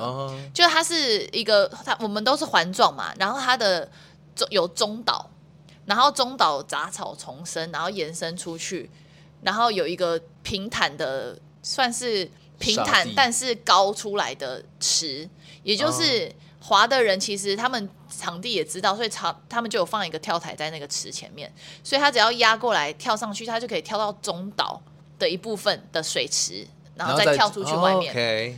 [0.53, 3.89] 就它是一个，它我们都是环状嘛，然后它的
[4.49, 5.31] 有中岛，
[5.87, 8.91] 然后中岛杂草丛生，然后延伸出去，
[9.43, 15.29] 然后有一个平坦的，算是平坦但是高出来的池，
[15.63, 24.81] 也就是滑的人其实他们场地也知道，所以场他们就有放一个跳台在那个池前面，所以他只要压过来跳上去，他就可以跳到中岛
[25.19, 28.13] 的一部分的水池，然后再跳出去外面。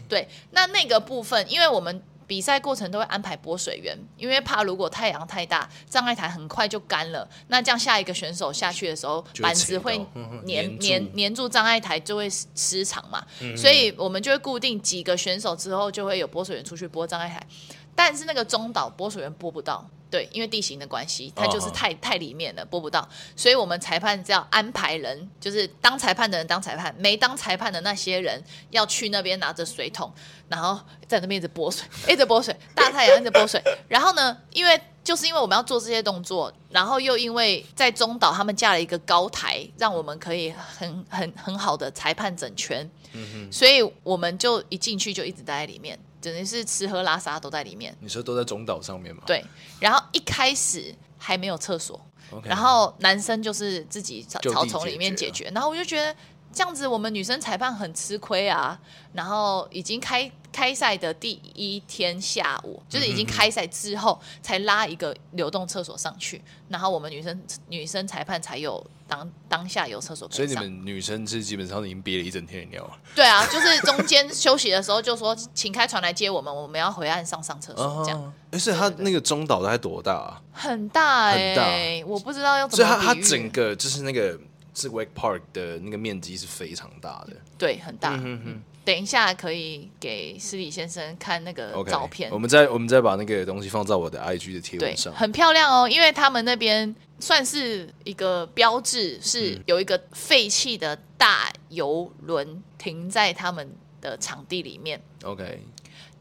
[0.09, 2.03] 对，那那个部分，因为我们。
[2.25, 7.29] 比赛过程都会安排拨水员，因为怕如果太阳太大，障碍台很快就干了。
[7.49, 9.99] 那这样下一个选手下去的时候，板子会
[10.47, 13.23] 粘粘粘住障碍台，就会失常嘛。
[13.41, 17.47] 嗯、所以我们就会固定几个选手之后，就会有拨水员出去拨障碍台。
[17.95, 19.89] 但是那个中岛拨水员拨不到。
[20.11, 21.97] 对，因为地形的关系，它就是太、oh.
[22.03, 30.13] 太里面了，拨不到，所以我们裁判只要安排人，就是当裁判的人当裁判，没当裁判的那些人要去那边拿着水桶，
[30.51, 30.79] 然后
[31.09, 33.59] 在那边一直拨水， 一直拨水， 大太阳一直拨水。
[33.89, 45.99] 然后呢，因为就是因为我们要做这些动作，然后又因为在中岛他们架了一个高台，让我们可以很很很好的裁判整圈，嗯、哼所以我们就一进去就一直待在里面。
[46.23, 47.95] 真的是吃喝拉撒都在里面。
[48.01, 49.25] 你说都在中岛上面吗？
[49.27, 49.45] 对。
[49.81, 52.47] 然后一开始还没有厕所，Okay.
[52.47, 55.51] 然后男生就是自己草草丛里面解决。
[55.53, 56.15] 然后我就觉得
[56.53, 58.81] 这样子，我们女生裁判很吃亏啊。
[59.13, 60.33] 然后已经开。
[60.53, 70.27] 开赛的第一天下午，就是已经开赛之后才拉一个流动厕所上去，然后我们女生女生裁判才有当当下有厕所。
[70.31, 72.93] 所以你们女生是基本上已经憋了一整天的尿了。
[73.15, 78.33] 对啊，就是中间休息的时候就说， 请开船来接我们，我们要回岸上上厕所这样。
[78.51, 80.41] 哎，所以它那个中岛概多大啊？
[80.53, 82.85] 很大哎，我不知道要怎么。
[82.85, 84.39] 所以它它整个就是那个
[84.75, 88.15] 是 Wake Park 的那个面积是非常大的，对，很大。
[88.15, 92.31] 嗯嗯等一下，可以给施礼先生看那个照片。
[92.31, 95.13] Okay, 我们再我们再把那个东西放在我的 IG 的贴文上。
[95.15, 105.01] 很漂亮哦，因为他们那边算是一个标志，是有一个废弃的大游轮停在他们的场地里面。
[105.23, 105.63] OK。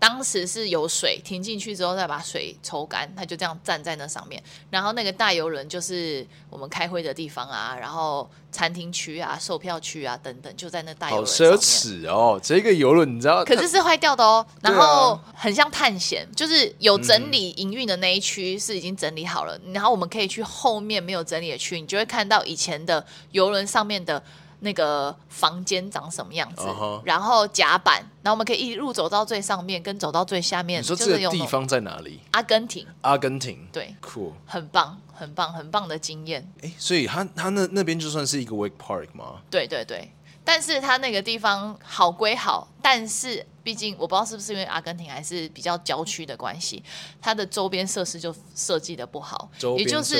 [0.02, 4.42] 当时是有水停进去之后，再把水抽干，他就这样站在那上面。
[4.72, 11.56] 然后那个大游轮就是我们开会的地方啊，然后餐厅区啊、售票区啊等等，就在那大游轮上面。
[11.56, 13.46] 好奢侈哦，这个游轮你知道？
[13.46, 14.44] 可是是坏掉的哦。
[14.64, 24.24] 然后很像探险，就是有整理营运的那一区是已经整理好了，嗯、然后我们可以去后面没有整理的区，你就会看到以前的游轮上面的。
[24.62, 27.02] 那个房间长什么样子？Uh huh.
[27.04, 30.82] 然后甲板，然后我们可以一路走到最上面，跟走到最下面。
[30.82, 32.22] 你说这个地方在哪里？
[32.32, 32.88] 阿根廷。
[33.02, 33.68] 阿根廷。
[33.72, 36.52] 对，酷，很棒，很棒，很棒的经验。
[36.62, 39.42] 哎，所以他他那那边就算是一个 wake park 吗？
[39.50, 40.14] 对对对。
[40.44, 46.84] 但是他那个地方好归好，但是毕竟我不知道是不是因为阿根廷还是比较郊区的关系，
[47.22, 49.50] 它的周边设施就设计的不好。
[49.78, 50.16] 也就是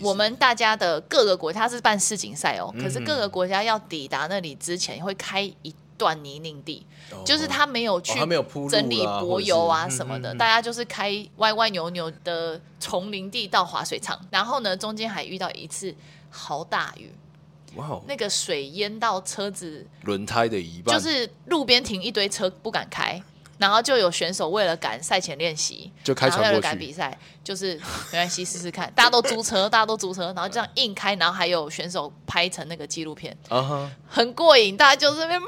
[0.00, 8.18] 我们大家的各个国家，是办世锦赛哦，嗯、可是各个国家要抵达那里之前会开一段泥泞地，哦、就是他没有去
[8.68, 15.94] 整理柏油啊什么的，哦、大家就是开歪歪扭扭的丛林地到滑水场，然后呢中间还遇到一次
[16.30, 17.12] 好大雨。
[17.76, 23.22] 哇！Wow, 那个水淹到车子轮胎的一半，就是路边停一堆车不敢开，
[23.58, 27.76] 然后就有选手为了赶赛前练习，就开船过去赶比赛，就是
[28.12, 28.92] 没关系，试试看。
[28.96, 33.88] 大家都租车，大家都租车，然后这样硬开，然后还有选手拍成那个纪录片，uh huh.
[34.08, 34.76] 很过瘾。
[34.76, 35.46] 大家就这边哇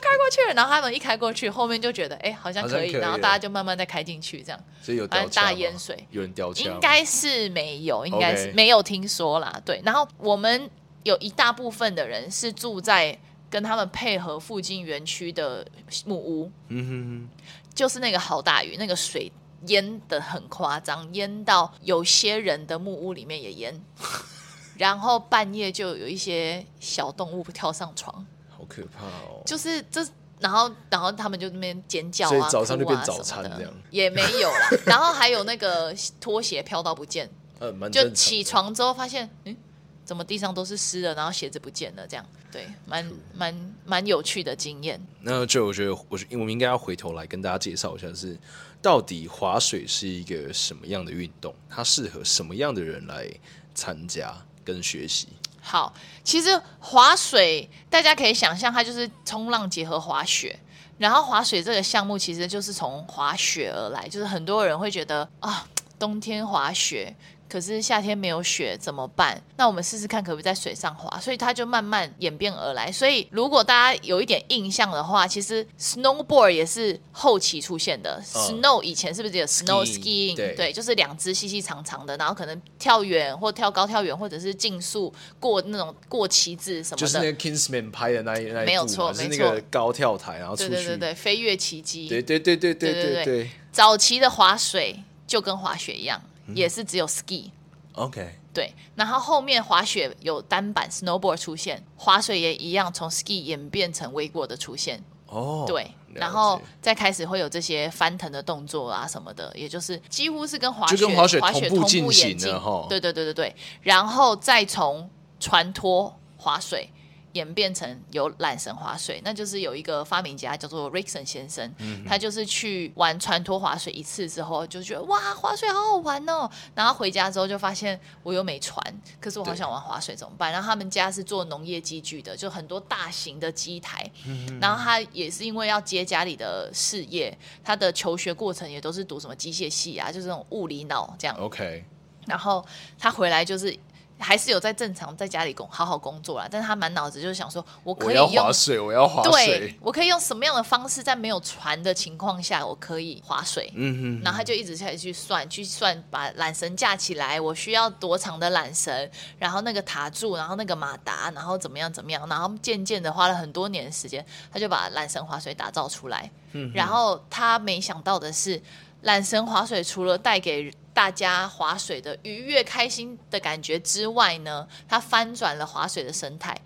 [0.00, 4.60] 开过去，然后他们一开过去，后面就觉得哎好像可以，然后大家就慢慢再开进去，这样。
[4.82, 6.66] 所以有大淹水，有人掉枪？
[6.66, 9.60] 应该是没有，应该是没有听说啦。
[9.64, 10.68] 对，然后我们。
[11.04, 13.16] 有一大部分的人是住在
[13.48, 15.64] 跟他们配合附近园区的
[16.04, 17.28] 木屋，嗯哼哼，
[17.72, 19.30] 就是那个好大雨，那个水
[19.66, 23.80] 淹的很夸张，淹到有些人的木屋里面也淹，
[24.76, 29.40] 然后半夜就有一些小动物跳上床，好可怕哦！
[29.46, 30.04] 就是这，
[30.40, 34.68] 然后然后他们就那边尖叫啊，所以早上就变早餐这样，也没有啦。
[34.86, 37.30] 然后还有那个拖鞋飘到不见，
[37.92, 39.56] 就起床之后发现，嗯。
[40.04, 45.00] 怎么地上都是湿的，然后鞋子不见了，这样对，蛮蛮蛮有趣的经验。
[45.20, 48.38] 那就我觉得，我我们应该要回头来跟大家介绍一下，是
[48.82, 51.54] 到底滑水是一个什么样的运动？
[51.70, 53.28] 它适合什么样的人来
[53.74, 55.28] 参加跟学习？
[55.60, 60.58] 好，其实滑水大家可以想象，它就是冲浪结合滑雪。
[60.98, 65.66] 然后滑水这个项目其实就是从滑雪而来，就是很多人会觉得啊，
[65.98, 67.16] 冬天滑雪。
[67.54, 69.40] 可是夏天没有雪怎么办？
[69.56, 71.20] 那我们试试看可不可以在水上滑。
[71.20, 72.90] 所以它就慢慢演变而来。
[72.90, 78.20] 所以如果大家有一点印象的话，其实 snowboard 也是后期出现的。
[78.34, 80.34] 嗯、Snow 以前是不是只有 snow skiing？
[80.34, 87.00] 对，对，就是两只细细长长的，然后可能跳远或跳高跳远，或者是竞速过那种过旗子什么的。
[87.00, 92.08] 就是那个 Kingsman 拍的那一那一部，没有错，是那个高跳台，然后对对对对，飞跃奇迹。
[92.08, 97.50] 对对对对对对早期的滑水就跟滑雪一样，嗯、也是只有 ski。
[97.94, 98.38] OK。
[98.52, 105.02] 对，然后后面滑雪有单板 snowboard 出现，滑水也一样从 ski 演变成 wakeboard 的出现。
[105.26, 112.86] 哦，对，然后再开始会有这些翻腾的动作啊什么的，也就是几乎是跟滑雪跟滑雪滑雪同步进行的哈。
[112.88, 116.88] 对对对对对，然后再从船拖滑水。
[117.34, 126.48] 演变成有缆绳滑水，那就是有一个发明家叫做 Rickson 先生，嗯、他就是去玩船拖滑水一次之后，就觉得哇，滑水好好玩哦。
[126.74, 128.82] 然后回家之后就发现我又没船，
[129.20, 130.50] 可是我好想玩滑水怎么办？
[130.50, 134.08] 然后他们家是做农业机具的，就很多大型的机台。
[134.26, 141.36] 嗯、然后他也是因为要接家里的事业，他的求学过程也都是读什么机械系啊，就是这种物理脑这样。
[141.38, 141.84] OK。
[142.26, 142.64] 然后
[142.98, 143.76] 他回来就是。
[144.18, 153.70] 还是有在正常在家里工好好工作啦，但是他满脑子就是想说，我可以用我要滑水，我要划水，对，我可以用什么样的方式，在没有船的情况下，我可以划水。
[153.74, 166.30] 嗯哼，然后他就一直在去算，去算把缆绳架起来，我需要多长的缆绳，然后那个塔柱，然后那个马达，然后怎么样怎么样，然后渐渐的花了很多年的时间，他就把缆绳划水打造出来。
[166.52, 168.62] 嗯，然后他没想到的是，
[169.04, 176.56] 缆绳滑水除了带给大家划水的愉悦、开心的感觉之外呢，它翻转了划水的生态。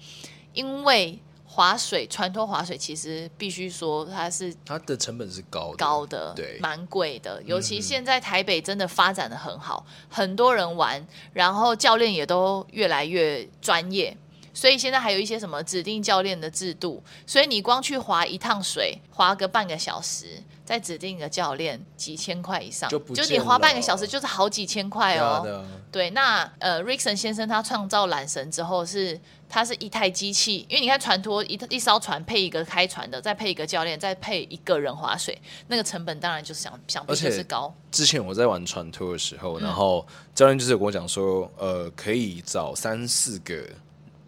[0.52, 7.42] 因为划水、传统划水其实必须说它是它的成本是高的，高的，对，蛮贵的。
[7.44, 14.16] 尤其现在台北真的发展的很好，嗯，很多人玩，然后教练也都越来越专业。
[14.58, 25.64] 所以现在还有一些什么指定教练的制度，所以你光去划一趟水，划个半个小时，再指定一个教练，几千块以上，就，就你划半个小时就是好几千块哦。
[25.92, 37.72] 对，那呃，Rickson 先生他创造缆绳之后是，他是一台机器，因为你看船拖一一艘船配一个开船的，再配一个教练，再配一个人划水，那个成本当然就是想想必就是高。
[37.92, 40.04] 之前我在玩船拖的时候，然后
[40.34, 43.64] 教练就是有跟我讲说，呃，可以找三四个。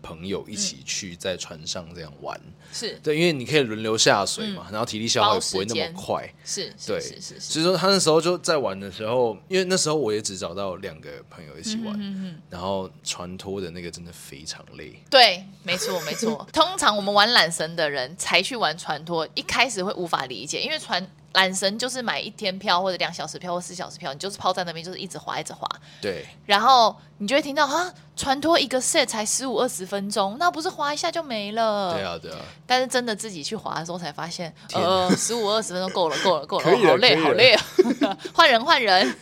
[0.03, 2.41] 朋友一起去在船上这样玩，
[2.73, 7.41] 是对，因为你可以轮流下水嘛，嗯、然后体力消耗也不会那么快，是，对，是是。
[7.41, 14.95] 所以说他那时候就在玩的时候，因为那时候我也只找到两个朋友一起玩，嗯、然后船拖的那个真的非常累。
[15.11, 16.47] 对，没错没错。
[16.53, 21.07] 通常我们玩缆绳的人才去玩船拖，一开始会无法理解，因为船。
[21.35, 25.69] 缆绳就是买一天票或者两小时票或四小时票，你就是抛在那边，就是一直滑一直滑。
[26.01, 26.27] 对。
[26.47, 31.95] 然后你就会听到啊，船拖一个 set 才十五二十分钟，那不是滑一下就没了？
[31.95, 32.39] 对啊，对啊。
[32.67, 37.63] 但是真的自己去滑的时候才发现，呃，十五二十分钟够了，够了，够了，好累，好累啊！
[38.35, 39.15] 换人，换人。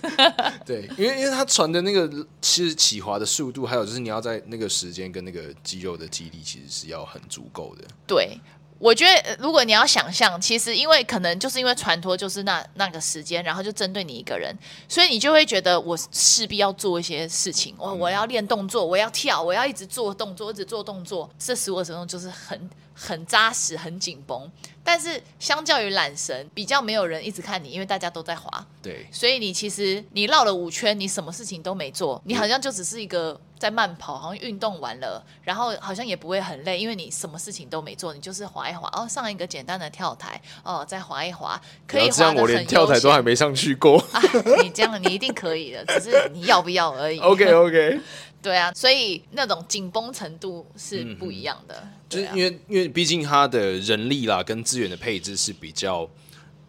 [0.64, 2.08] 对，因为因为他船的那个
[2.40, 7.84] 其实起滑的速度，还有就是你要在那个时间跟那个肌肉的肌力，其实是要很足够的。
[8.06, 8.38] 对。
[8.78, 14.56] 我觉得，如果你要想象，其实因为可能就是因为传托就是那那个时间，然后就针对你一个人，
[14.88, 24.50] 所以你就会觉得我势必要做一些事情，我我要练动作，我要跳，我要一直做动作，一直做动作，这十五二十分钟就是很很扎实、很紧绷。
[24.82, 28.66] 但是相较于缆绳，比较没有人一直看你，因为大家都在滑。
[28.82, 42.08] 对，所以你其实你绕了五圈，你什么事情都没做，你好像就只是一个在慢跑，好像运动完了，然后好像也不会很累，因为你什么事情都没做，你就是滑一滑，哦，上一个简单的跳台，哦，再滑一滑，可以。
[42.08, 43.98] 这样我连跳台都还没上去过。
[44.12, 44.22] 啊，
[44.62, 47.18] 你这样你一定可以的，只是你要不要而已。
[47.20, 48.00] OK OK。
[48.40, 56.08] 对啊，所以那种紧绷程度是不一样的，嗯啊、就是因为因为毕竟它的人力啦跟资源的配置是比较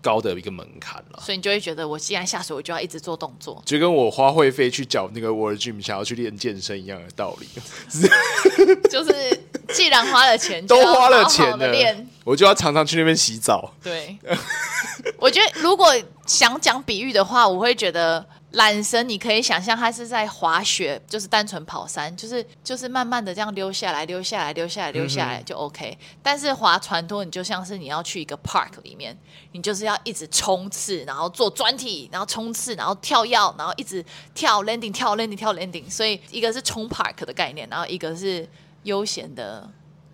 [0.02, 7.48] 高的一个门槛了，所以你就会觉得我既然下水，我就要一直做动作，就跟我花会费去缴那个 World Gym 想要去练健身一样的道理，
[8.90, 9.40] 就是
[9.74, 13.72] 既然花了钱， 都花了钱的练，我就要常常去那边洗澡。
[13.84, 14.18] 对，
[15.18, 15.94] 我觉得如果
[16.26, 18.26] 想讲比喻的话，我会觉得。
[18.54, 25.96] 缆绳，你可以想象它是在滑雪，就是单纯跑山，就是就是慢慢的这样溜下来，溜下来，溜下来，溜下来就 OK。
[26.24, 29.16] 但是划船拖，你就像是你要去一个 park 里面，
[29.52, 35.90] 你就是要一直冲刺，然后做转体，然后冲刺，然后跳跃，然后一直跳 landing，跳 landing，跳 landing。
[35.90, 38.48] 所以一个是冲 park 的概念，然后一个是
[38.84, 39.70] 悠闲的。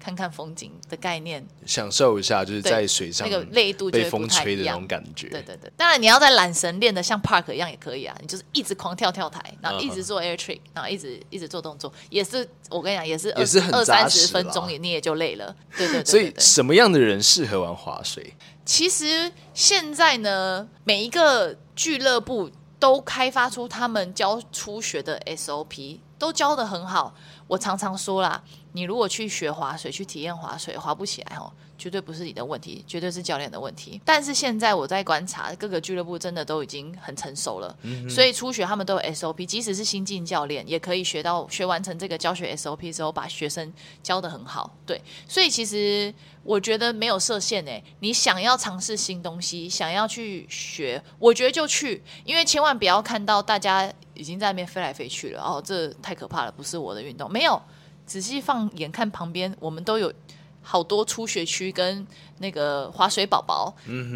[0.06, 5.30] 看看风景的概念，享受一下就是在水上那个累度被风吹的那种感觉。
[5.30, 15.56] 对对对，当然你要在缆绳练的像 Park 一样也可以啊，你就是一直狂跳跳台，然后一直做 air trick，然后一直一直做动作，也是我跟你讲，也是也是很二三十分钟，你也就累了。
[15.76, 18.36] 对对对，对，所以什么样的人适合玩滑水？
[18.64, 27.14] 其实现在呢，每一个俱乐部都开发出他们教初学的 SOP，都教得很好。
[27.48, 28.42] 我常常说啦，
[28.74, 34.02] 你如果去学滑水，去体验滑水，滑不起来哦，绝对不是你的问题，绝对是教练的问题。
[34.06, 43.72] 但是现在我在观察，各个俱乐部真的都已经很成熟了，嗯、所以初学他们都有 SOP，即使是新进教练，也可以学到学完成这个教学 SOP 之后，把学生
[44.02, 44.76] 教的很好。
[44.86, 46.14] 对，所以其实
[46.44, 53.92] 我觉得没有设限诶，你想要尝试新东西，想要去学，我觉得就去，因为千万不要看到大家。
[54.18, 57.30] 已经在那边飞来飞去了哦，这太可怕了，不是我的运动。
[57.30, 57.62] 没有，
[58.06, 60.10] 仔细放眼看旁边，我们都有
[60.68, 62.06] 好多初学区跟
[62.40, 63.72] 那个滑水宝宝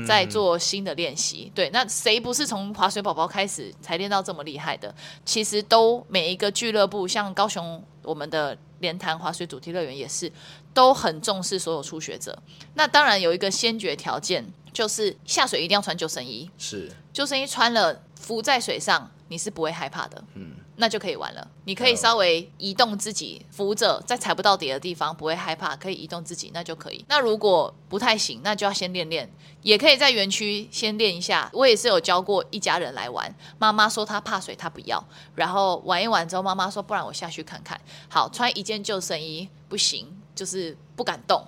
[0.07, 1.49] 在做新的练习。
[1.49, 4.93] 嗯、对，那谁不是从滑水宝宝开始才练到这么厉害的？
[5.23, 10.31] 其实都每一个俱乐部，像高雄我们的莲潭滑水主题乐园也是，
[10.73, 12.37] 都很重视所有初学者。
[12.73, 14.43] 那当然有一个先决条件，
[14.73, 16.49] 就是下水一定要穿救生衣。
[16.57, 19.11] 是，救生衣穿了，浮在水上。
[19.31, 21.45] 你是不会害怕的，嗯，那就可以玩了。
[21.65, 27.03] 你可以稍微移动自己，扶着在踩不到底的地方，不会害怕，可以移动自己，那就可以。
[27.09, 29.29] 那如果不太行，那就要先练练，
[29.61, 31.49] 也可以在园区先练一下。
[31.53, 35.03] 我也是有教过一家人来玩，妈妈说她怕水，她不要，
[35.35, 37.79] 然后玩一玩之后，妈妈说不然我下去看看。
[38.07, 41.45] 好，穿一件救生衣不行，就是不敢动，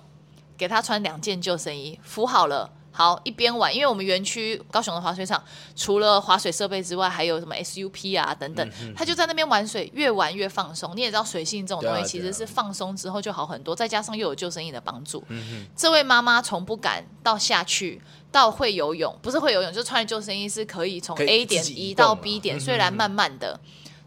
[0.58, 2.70] 给她穿两件救生衣，扶好了。
[2.94, 5.42] 好，一边玩，因为我们园区高雄的滑水场
[5.74, 10.94] 除了滑水设备之外，还有什么 SUP 啊等等，嗯、他就在那边玩水，越玩越放松。
[10.94, 15.24] 你也知道，水性这种东西其实是放松之后就好很多，再加上又有救生衣的帮助。
[15.28, 17.98] 嗯、这位妈妈从不敢到下去
[18.30, 23.58] 到会游泳，不是会游泳，就穿着救生衣是可以从 A 点移到 B 点，虽然慢慢的，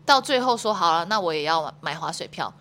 [0.05, 2.53] 到最后说好了，那我也要买滑水票，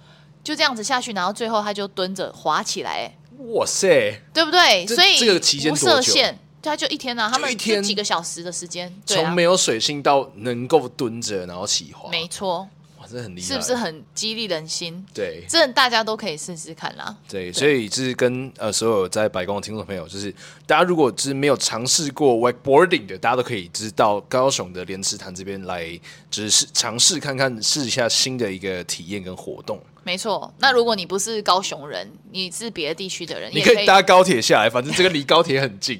[0.42, 3.12] 就这样子下去，然后最后他就蹲着滑起来。
[3.38, 4.86] 哇塞，对不对？
[4.86, 12.68] 所以这个期间不设限，他就一天啊，他们就几个小时的时间，从没有水性到能够蹲着然后起滑，没错，
[12.98, 15.04] 哇，这很厉害，是不是很激励人心？
[15.12, 17.14] 对，这大家都可以试试看啦。
[17.28, 20.32] 对，所以就是跟呃所有在白宫的听众朋友，就是
[20.66, 29.78] 大家如果就是没有尝试过 wakeboarding 的，大家都可以就是到高雄的莲池潭这边来，只是尝试看看，试一下新的一个体验跟活动。
[30.04, 35.98] 没错，那如果你不是高雄人，你是别的地区的人，你可以搭高铁下来，反正这个离高铁很近。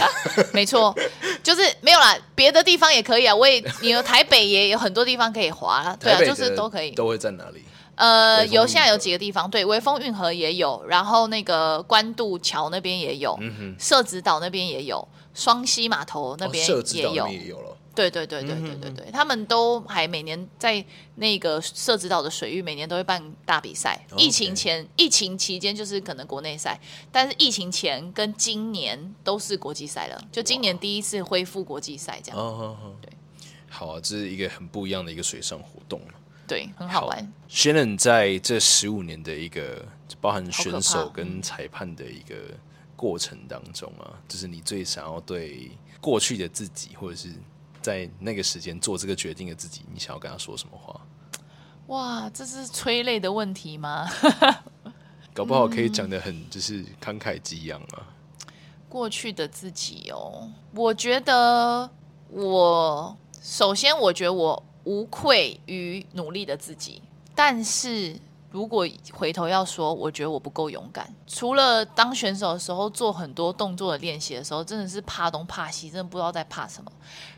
[0.52, 0.94] 没错，
[1.42, 3.34] 就是没有啦，别的地方也可以啊。
[3.34, 6.90] 我也，你有台北也有很多地方可以滑，对啊，就是都可以。
[6.90, 7.64] 都会在哪里？
[7.94, 17.24] 呃，有现在有几个地方，对，微风运河也有，然后那个关渡桥那边也有，嗯哼，社子岛那边也有，双溪码头那边也有。
[17.24, 20.84] 哦对对对对对对对，他们都还每年在
[21.14, 23.98] 那个社子岛的水域，每年都会办大比赛。
[24.18, 26.78] 疫情前、疫情期间就是可能国内赛，
[27.10, 30.24] 但是疫情前跟今年都是国际赛了。
[30.30, 32.38] 就今年第一次恢复国际赛这样。
[32.38, 33.10] 哦哦对，
[33.70, 35.98] 好啊，这是一个很不一样的一个水上活动。
[36.46, 37.32] 对，很好玩。
[37.48, 39.82] Shannon 在这十五年的一个
[40.20, 42.36] 包含选手跟裁判的一个
[42.94, 47.32] 过程当中啊，就是你最想要对过去的自己，或者是。
[47.86, 51.00] 在那个时间做这个决定的自己，你想要跟他说什么话？
[51.86, 54.10] 哇，这是催泪的问题吗？
[55.32, 58.02] 搞不好可以讲的很就是慷慨激昂啊。
[58.88, 61.88] 过去的自己哦，我觉得
[62.30, 67.00] 我首先我觉得我无愧于努力的自己，
[67.36, 68.18] 但是。
[68.52, 71.14] 如果回头要说，我觉得我不够勇敢。
[71.26, 76.90] 除了当选手的时候做很多动作的练习的时候，真的是怕东怕西，真的不知道在怕什么。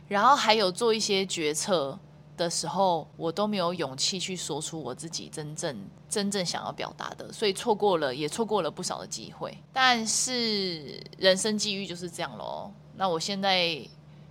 [0.09, 1.99] 然后还有做一些决策
[2.37, 5.77] 的时候，我都没有勇气去说出我自己真正
[6.09, 9.57] 真正想要表达的，所以错过了，也错过了不少的机会。
[9.73, 12.73] 但是人生际遇就是这样喽。
[12.97, 13.81] 那我现在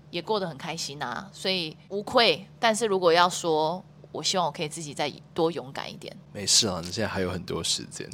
[0.10, 2.48] 也过得很开心啊，所以无愧。
[2.60, 6.16] 但是如果要说，我希望我可以自己再多勇敢一点。
[6.34, 8.10] 没事啊，你现在还有很多时间，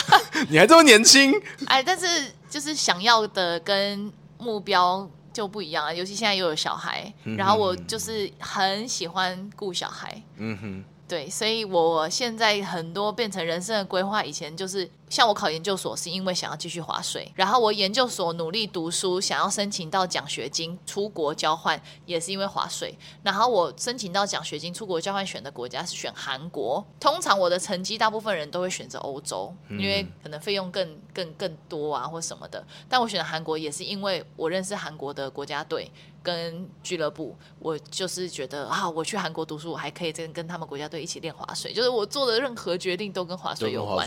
[0.48, 1.32] 你还这么年轻。
[1.66, 5.08] 哎，但是就是想要的跟目标
[5.38, 10.20] 就不一样啊，尤其现在又有小孩，嗯、然后我就是很喜欢顾小孩。
[10.36, 14.88] 嗯哼，对，所以我现在很多变成人生的规划，以前就是。
[15.08, 22.94] 像我考研究所是因为想要继续划水，然后我研究所努力读书，想要申请到奖学金出国交换，也是因为划水。
[23.22, 26.86] 然后我申请到奖学金出国交换选的国家是选韩国。
[27.00, 32.62] 通常我的成绩，大部分人都会选择欧洲，因为可能费用更更更多啊或什么的。
[32.86, 35.90] 但我选的韩国也是因为我认识韩国的国家队
[36.22, 41.72] 跟俱乐部，我就是觉得啊，我去韩国读书，我还可以跟跟他们国家队一起练划水。
[41.72, 44.06] 就是我做的任何决定都跟划水有关。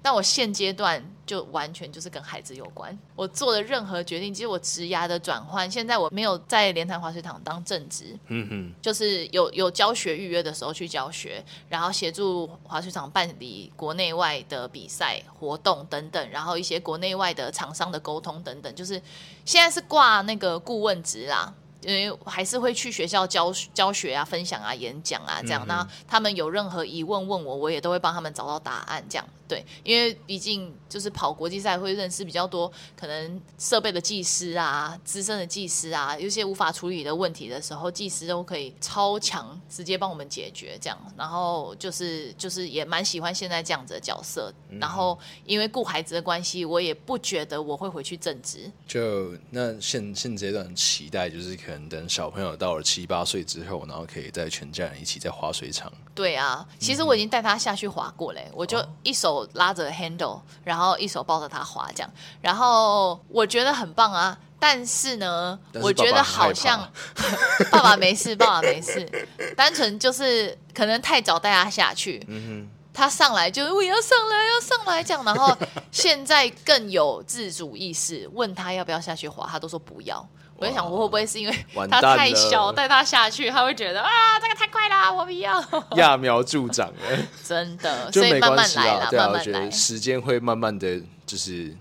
[0.00, 0.20] 但我。
[0.20, 2.98] 我现阶段就完全就是跟孩子有关。
[3.14, 19.00] 我做的任何决定，其实我职涯的转换，现在我没有在莲潭滑水堂当正职，嗯哼，就是有有教学预约的时候去教学，然后协助滑水场办理国内外的比赛活动等等，然后一些国内外的厂商的沟通等等，就是
[19.44, 21.54] 现在是挂那个顾问职啦。
[21.82, 25.64] 因为还是会去学校教教学啊、分享啊、演讲啊这样。
[25.66, 29.04] 那、嗯、他们有任何疑问问我，我也都会帮他们找到答案。
[29.08, 40.98] 这样对，因为毕竟就是跑国际赛会认识比较多可能设备的技师啊、资深的技师啊，有些无法处理的问题的时候，技师都可以超强直接帮我们解决这样。
[41.16, 44.52] 然后就是就是也蛮喜欢现在这样子的角色。
[44.68, 48.70] 嗯、然后因为顾孩子的关系，我也不觉得我会回去正职。
[48.86, 51.56] 就那现现阶段期待就是。
[51.60, 55.90] 可能等小朋友到了七八岁之后，然后可以带全家人一起在滑水场。
[56.14, 62.10] 对啊，其实我已经带他下去滑过嘞，嗯、我就一手拉着 handle，然后一手抱着他滑这样，
[62.40, 64.38] 然后我觉得很棒啊。
[64.62, 66.86] 但是呢，是爸爸我觉得好像
[67.72, 69.10] 爸爸没事，爸爸没事，
[69.56, 75.56] 单纯就是可能太早带他下去，嗯、哼他上来就我要上来要上来这样，然后
[75.90, 80.28] 现在更有自主意识，问他要不要下去滑，他都说不要。
[80.60, 85.58] 我在想，我会不会是因为他太小，带他下去，他会觉得啊，这个太快啦，我不要。
[85.96, 89.38] 揠苗助长哎， 真的，就没关系，所以慢慢来啦，对啊，慢慢来。
[89.38, 91.74] 我觉得时间会慢慢的就是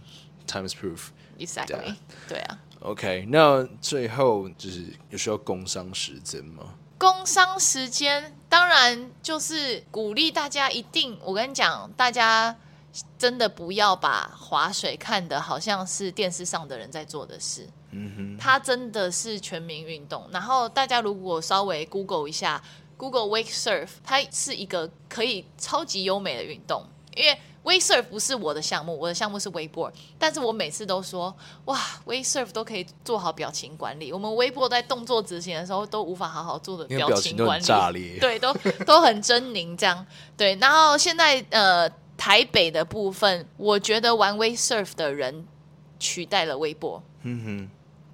[0.47, 1.93] time's proof，exactly，
[2.29, 2.57] 对啊。
[2.79, 6.63] OK，那最后就是有需要工商时间吗？
[6.97, 12.55] 工商时间当然就是鼓励大家一定，我跟你讲，大家。
[13.19, 20.27] 真的不要把划水看的好像是电视上的人在做的事，嗯哼，它真的是全民运动。
[20.31, 22.61] 然后大家如果稍微 Google 一下
[22.97, 26.85] ，Google Wake Surf，它是一个可以超级优美的运动。
[27.15, 31.35] 因为 Wake Surf 不是我的项目，我的项目是 Wakeboard，但是我每次都说，
[31.65, 34.13] 哇，Wake Surf 都可以做好表情管理。
[34.13, 37.59] 我们 Wakeboard 在动作执行的时候都无法好好做的表情管
[37.93, 38.53] 理，对，都
[38.85, 40.05] 都很狰狞这样。
[40.37, 41.89] 对，然后现在呃。
[42.19, 45.47] 台北的部分，我觉得玩 wake surf 的人
[45.97, 47.01] 取代了 wakeboard。
[47.21, 47.69] 嗯哼，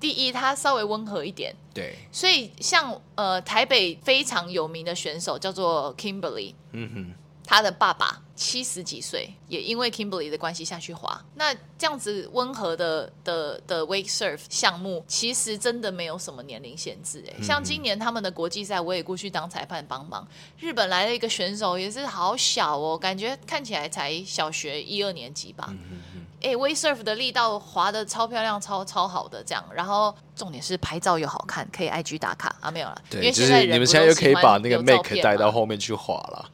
[0.06, 1.56] 第一，它稍微温和一点。
[1.74, 6.53] 对，所以像呃台北非常有名的选手叫做 Kimberly。
[6.74, 7.14] 嗯哼。
[7.47, 11.24] 他的爸爸七十几岁，也因为 Kimberly 的关系下去滑。
[11.36, 17.24] 那这样子温和的的的 Wake Surf 项目，其实真的没有什么年龄限制。
[17.28, 20.28] 哎，像今年他们的国际赛，我也过去当裁判帮忙。
[20.60, 25.72] 日本来了一个选手，也是好小哦，感觉看起来才小学一二年级吧。
[26.46, 29.66] 哎，Wake Surf 的力道滑的超漂亮，超超好的这样。
[29.74, 32.96] 然后重点是拍照又好看，可以 IG 打卡啊，没有了。
[33.10, 36.46] 对，因为现在你们现在又可以把那个 Make 带到后面去滑了。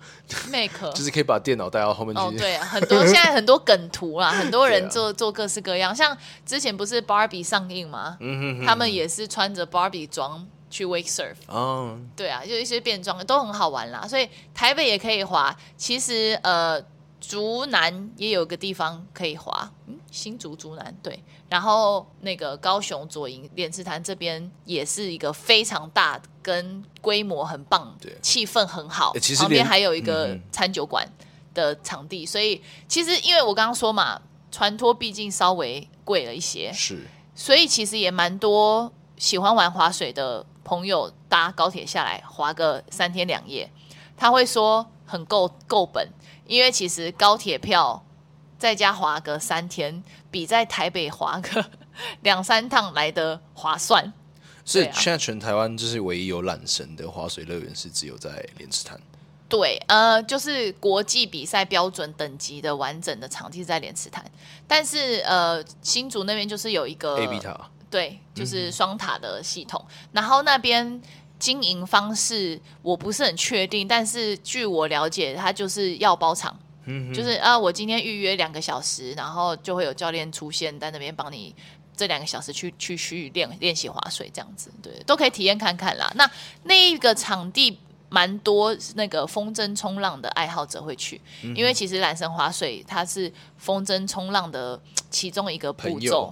[0.49, 2.21] Make 就是可以把电脑带到后面去。
[2.21, 5.93] 哦，对啊， 很多现在很多梗图啦，很多人做做各式各样。
[5.93, 8.15] 像之前不是 Barbie 上映吗？
[8.21, 11.35] 嗯哼哼，他们也是穿着 Barbie 装去 Wake Surf。
[11.47, 14.07] 哦，对啊，就一些变装都很好玩啦。
[14.07, 15.53] 所以台北也可以滑。
[15.75, 16.81] 其实呃。
[17.21, 31.07] 竹南也有个地方可以滑，嗯，新竹竹南对，然后那个高雄左营莲池潭这边也是一个非常大跟规模很棒，对，气氛很好，欸、旁边还有一个餐酒馆
[31.53, 34.19] 的场地，嗯、所以其实因为我刚刚说嘛，
[34.51, 43.71] 船托毕竟稍微贵了一些，是，所以其实也蛮多喜欢玩滑水的朋友搭高铁下来滑个三天两夜，
[44.17, 46.09] 他会说很够够本。
[46.51, 48.05] 因为其实高铁票
[48.59, 51.65] 在家滑个三天，比在台北滑个
[52.23, 54.11] 两三趟来的划算。
[54.65, 58.99] 所以现在全台湾就是唯一有缆绳的滑水乐园是只有在莲池潭。
[59.47, 64.29] 对，呃，就是国际比赛标准等级的完整的场地在莲池潭，
[64.67, 67.57] 但是呃，新竹那边就是有一个 A B 塔，
[67.89, 71.01] 对，就是双塔的系统，嗯、然后那边。
[71.41, 81.55] 经营方式我不是很确定，但是据我了解，他就是要包场，嗯、就是啊，我今天预约两个小时，然后就会有教练出现在那边帮你
[81.97, 86.11] 这两个小时去去去练练习划水这样子，对，都可以体验看看啦。
[86.15, 86.29] 那
[86.65, 87.75] 那一个场地
[88.09, 94.79] 蛮多那个风筝冲浪的爱好者会去，嗯、因为其实缆绳划水它是风筝冲浪的
[95.09, 96.31] 其中一个步骤。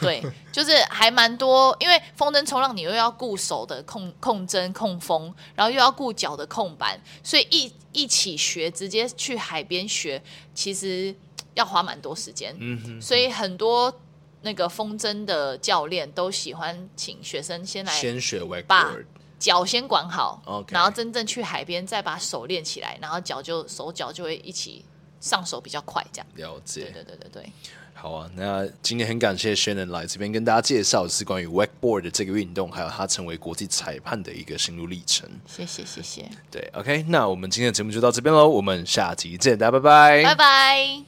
[0.00, 0.22] 对，
[0.52, 10.22] 就是还蛮多，因为风筝冲浪你又要顾手的控控针控风，然后又要顾脚的控板，所以一一起学，直接去海边学，
[10.54, 11.14] 其实
[11.54, 12.54] 要花蛮多时间。
[12.60, 13.92] 嗯哼，所以很多
[14.42, 18.94] 那个风筝的教练都喜欢请学生先来先学把
[19.38, 20.74] 脚先管好，Okay.
[20.74, 24.84] 然后真正去海边再把手练起来，然后脚就手脚就会一起
[25.20, 26.26] 上手比较快，这样。
[26.34, 26.82] 了解。
[26.82, 27.52] 对对对对对。
[28.00, 35.28] 好啊，那今天很感谢 Shannon 来这边跟大家介绍是关于 Wakeboard 的这个运动，还有他成为国际裁判的一个心路历程。
[35.46, 36.24] 谢谢谢谢。
[36.48, 41.07] 对，OK，那我们今天的节目就到这边喽，我们下集见，大家拜拜，拜拜。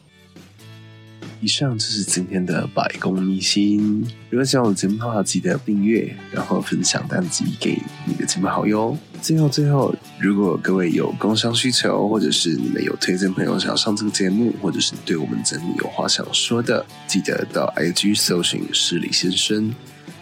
[1.40, 4.06] 以上就是今天的百工秘辛。
[4.28, 8.96] 如果喜欢我的节目的话，记得订阅，然后分享单集给你的亲朋好友。
[9.22, 19.74] 最后，最后，如果各位有工商需求，或者是你们有推荐朋友想要上这个节目，或者是对我们节目有话想说的，记得到 IG 搜寻失礼先生，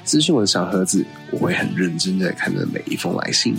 [0.04, 3.56] 咨询我的小盒子，我会很认真的看着每一封来信。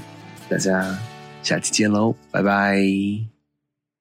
[0.49, 0.97] 大家
[1.41, 3.38] 下期见喽，拜拜。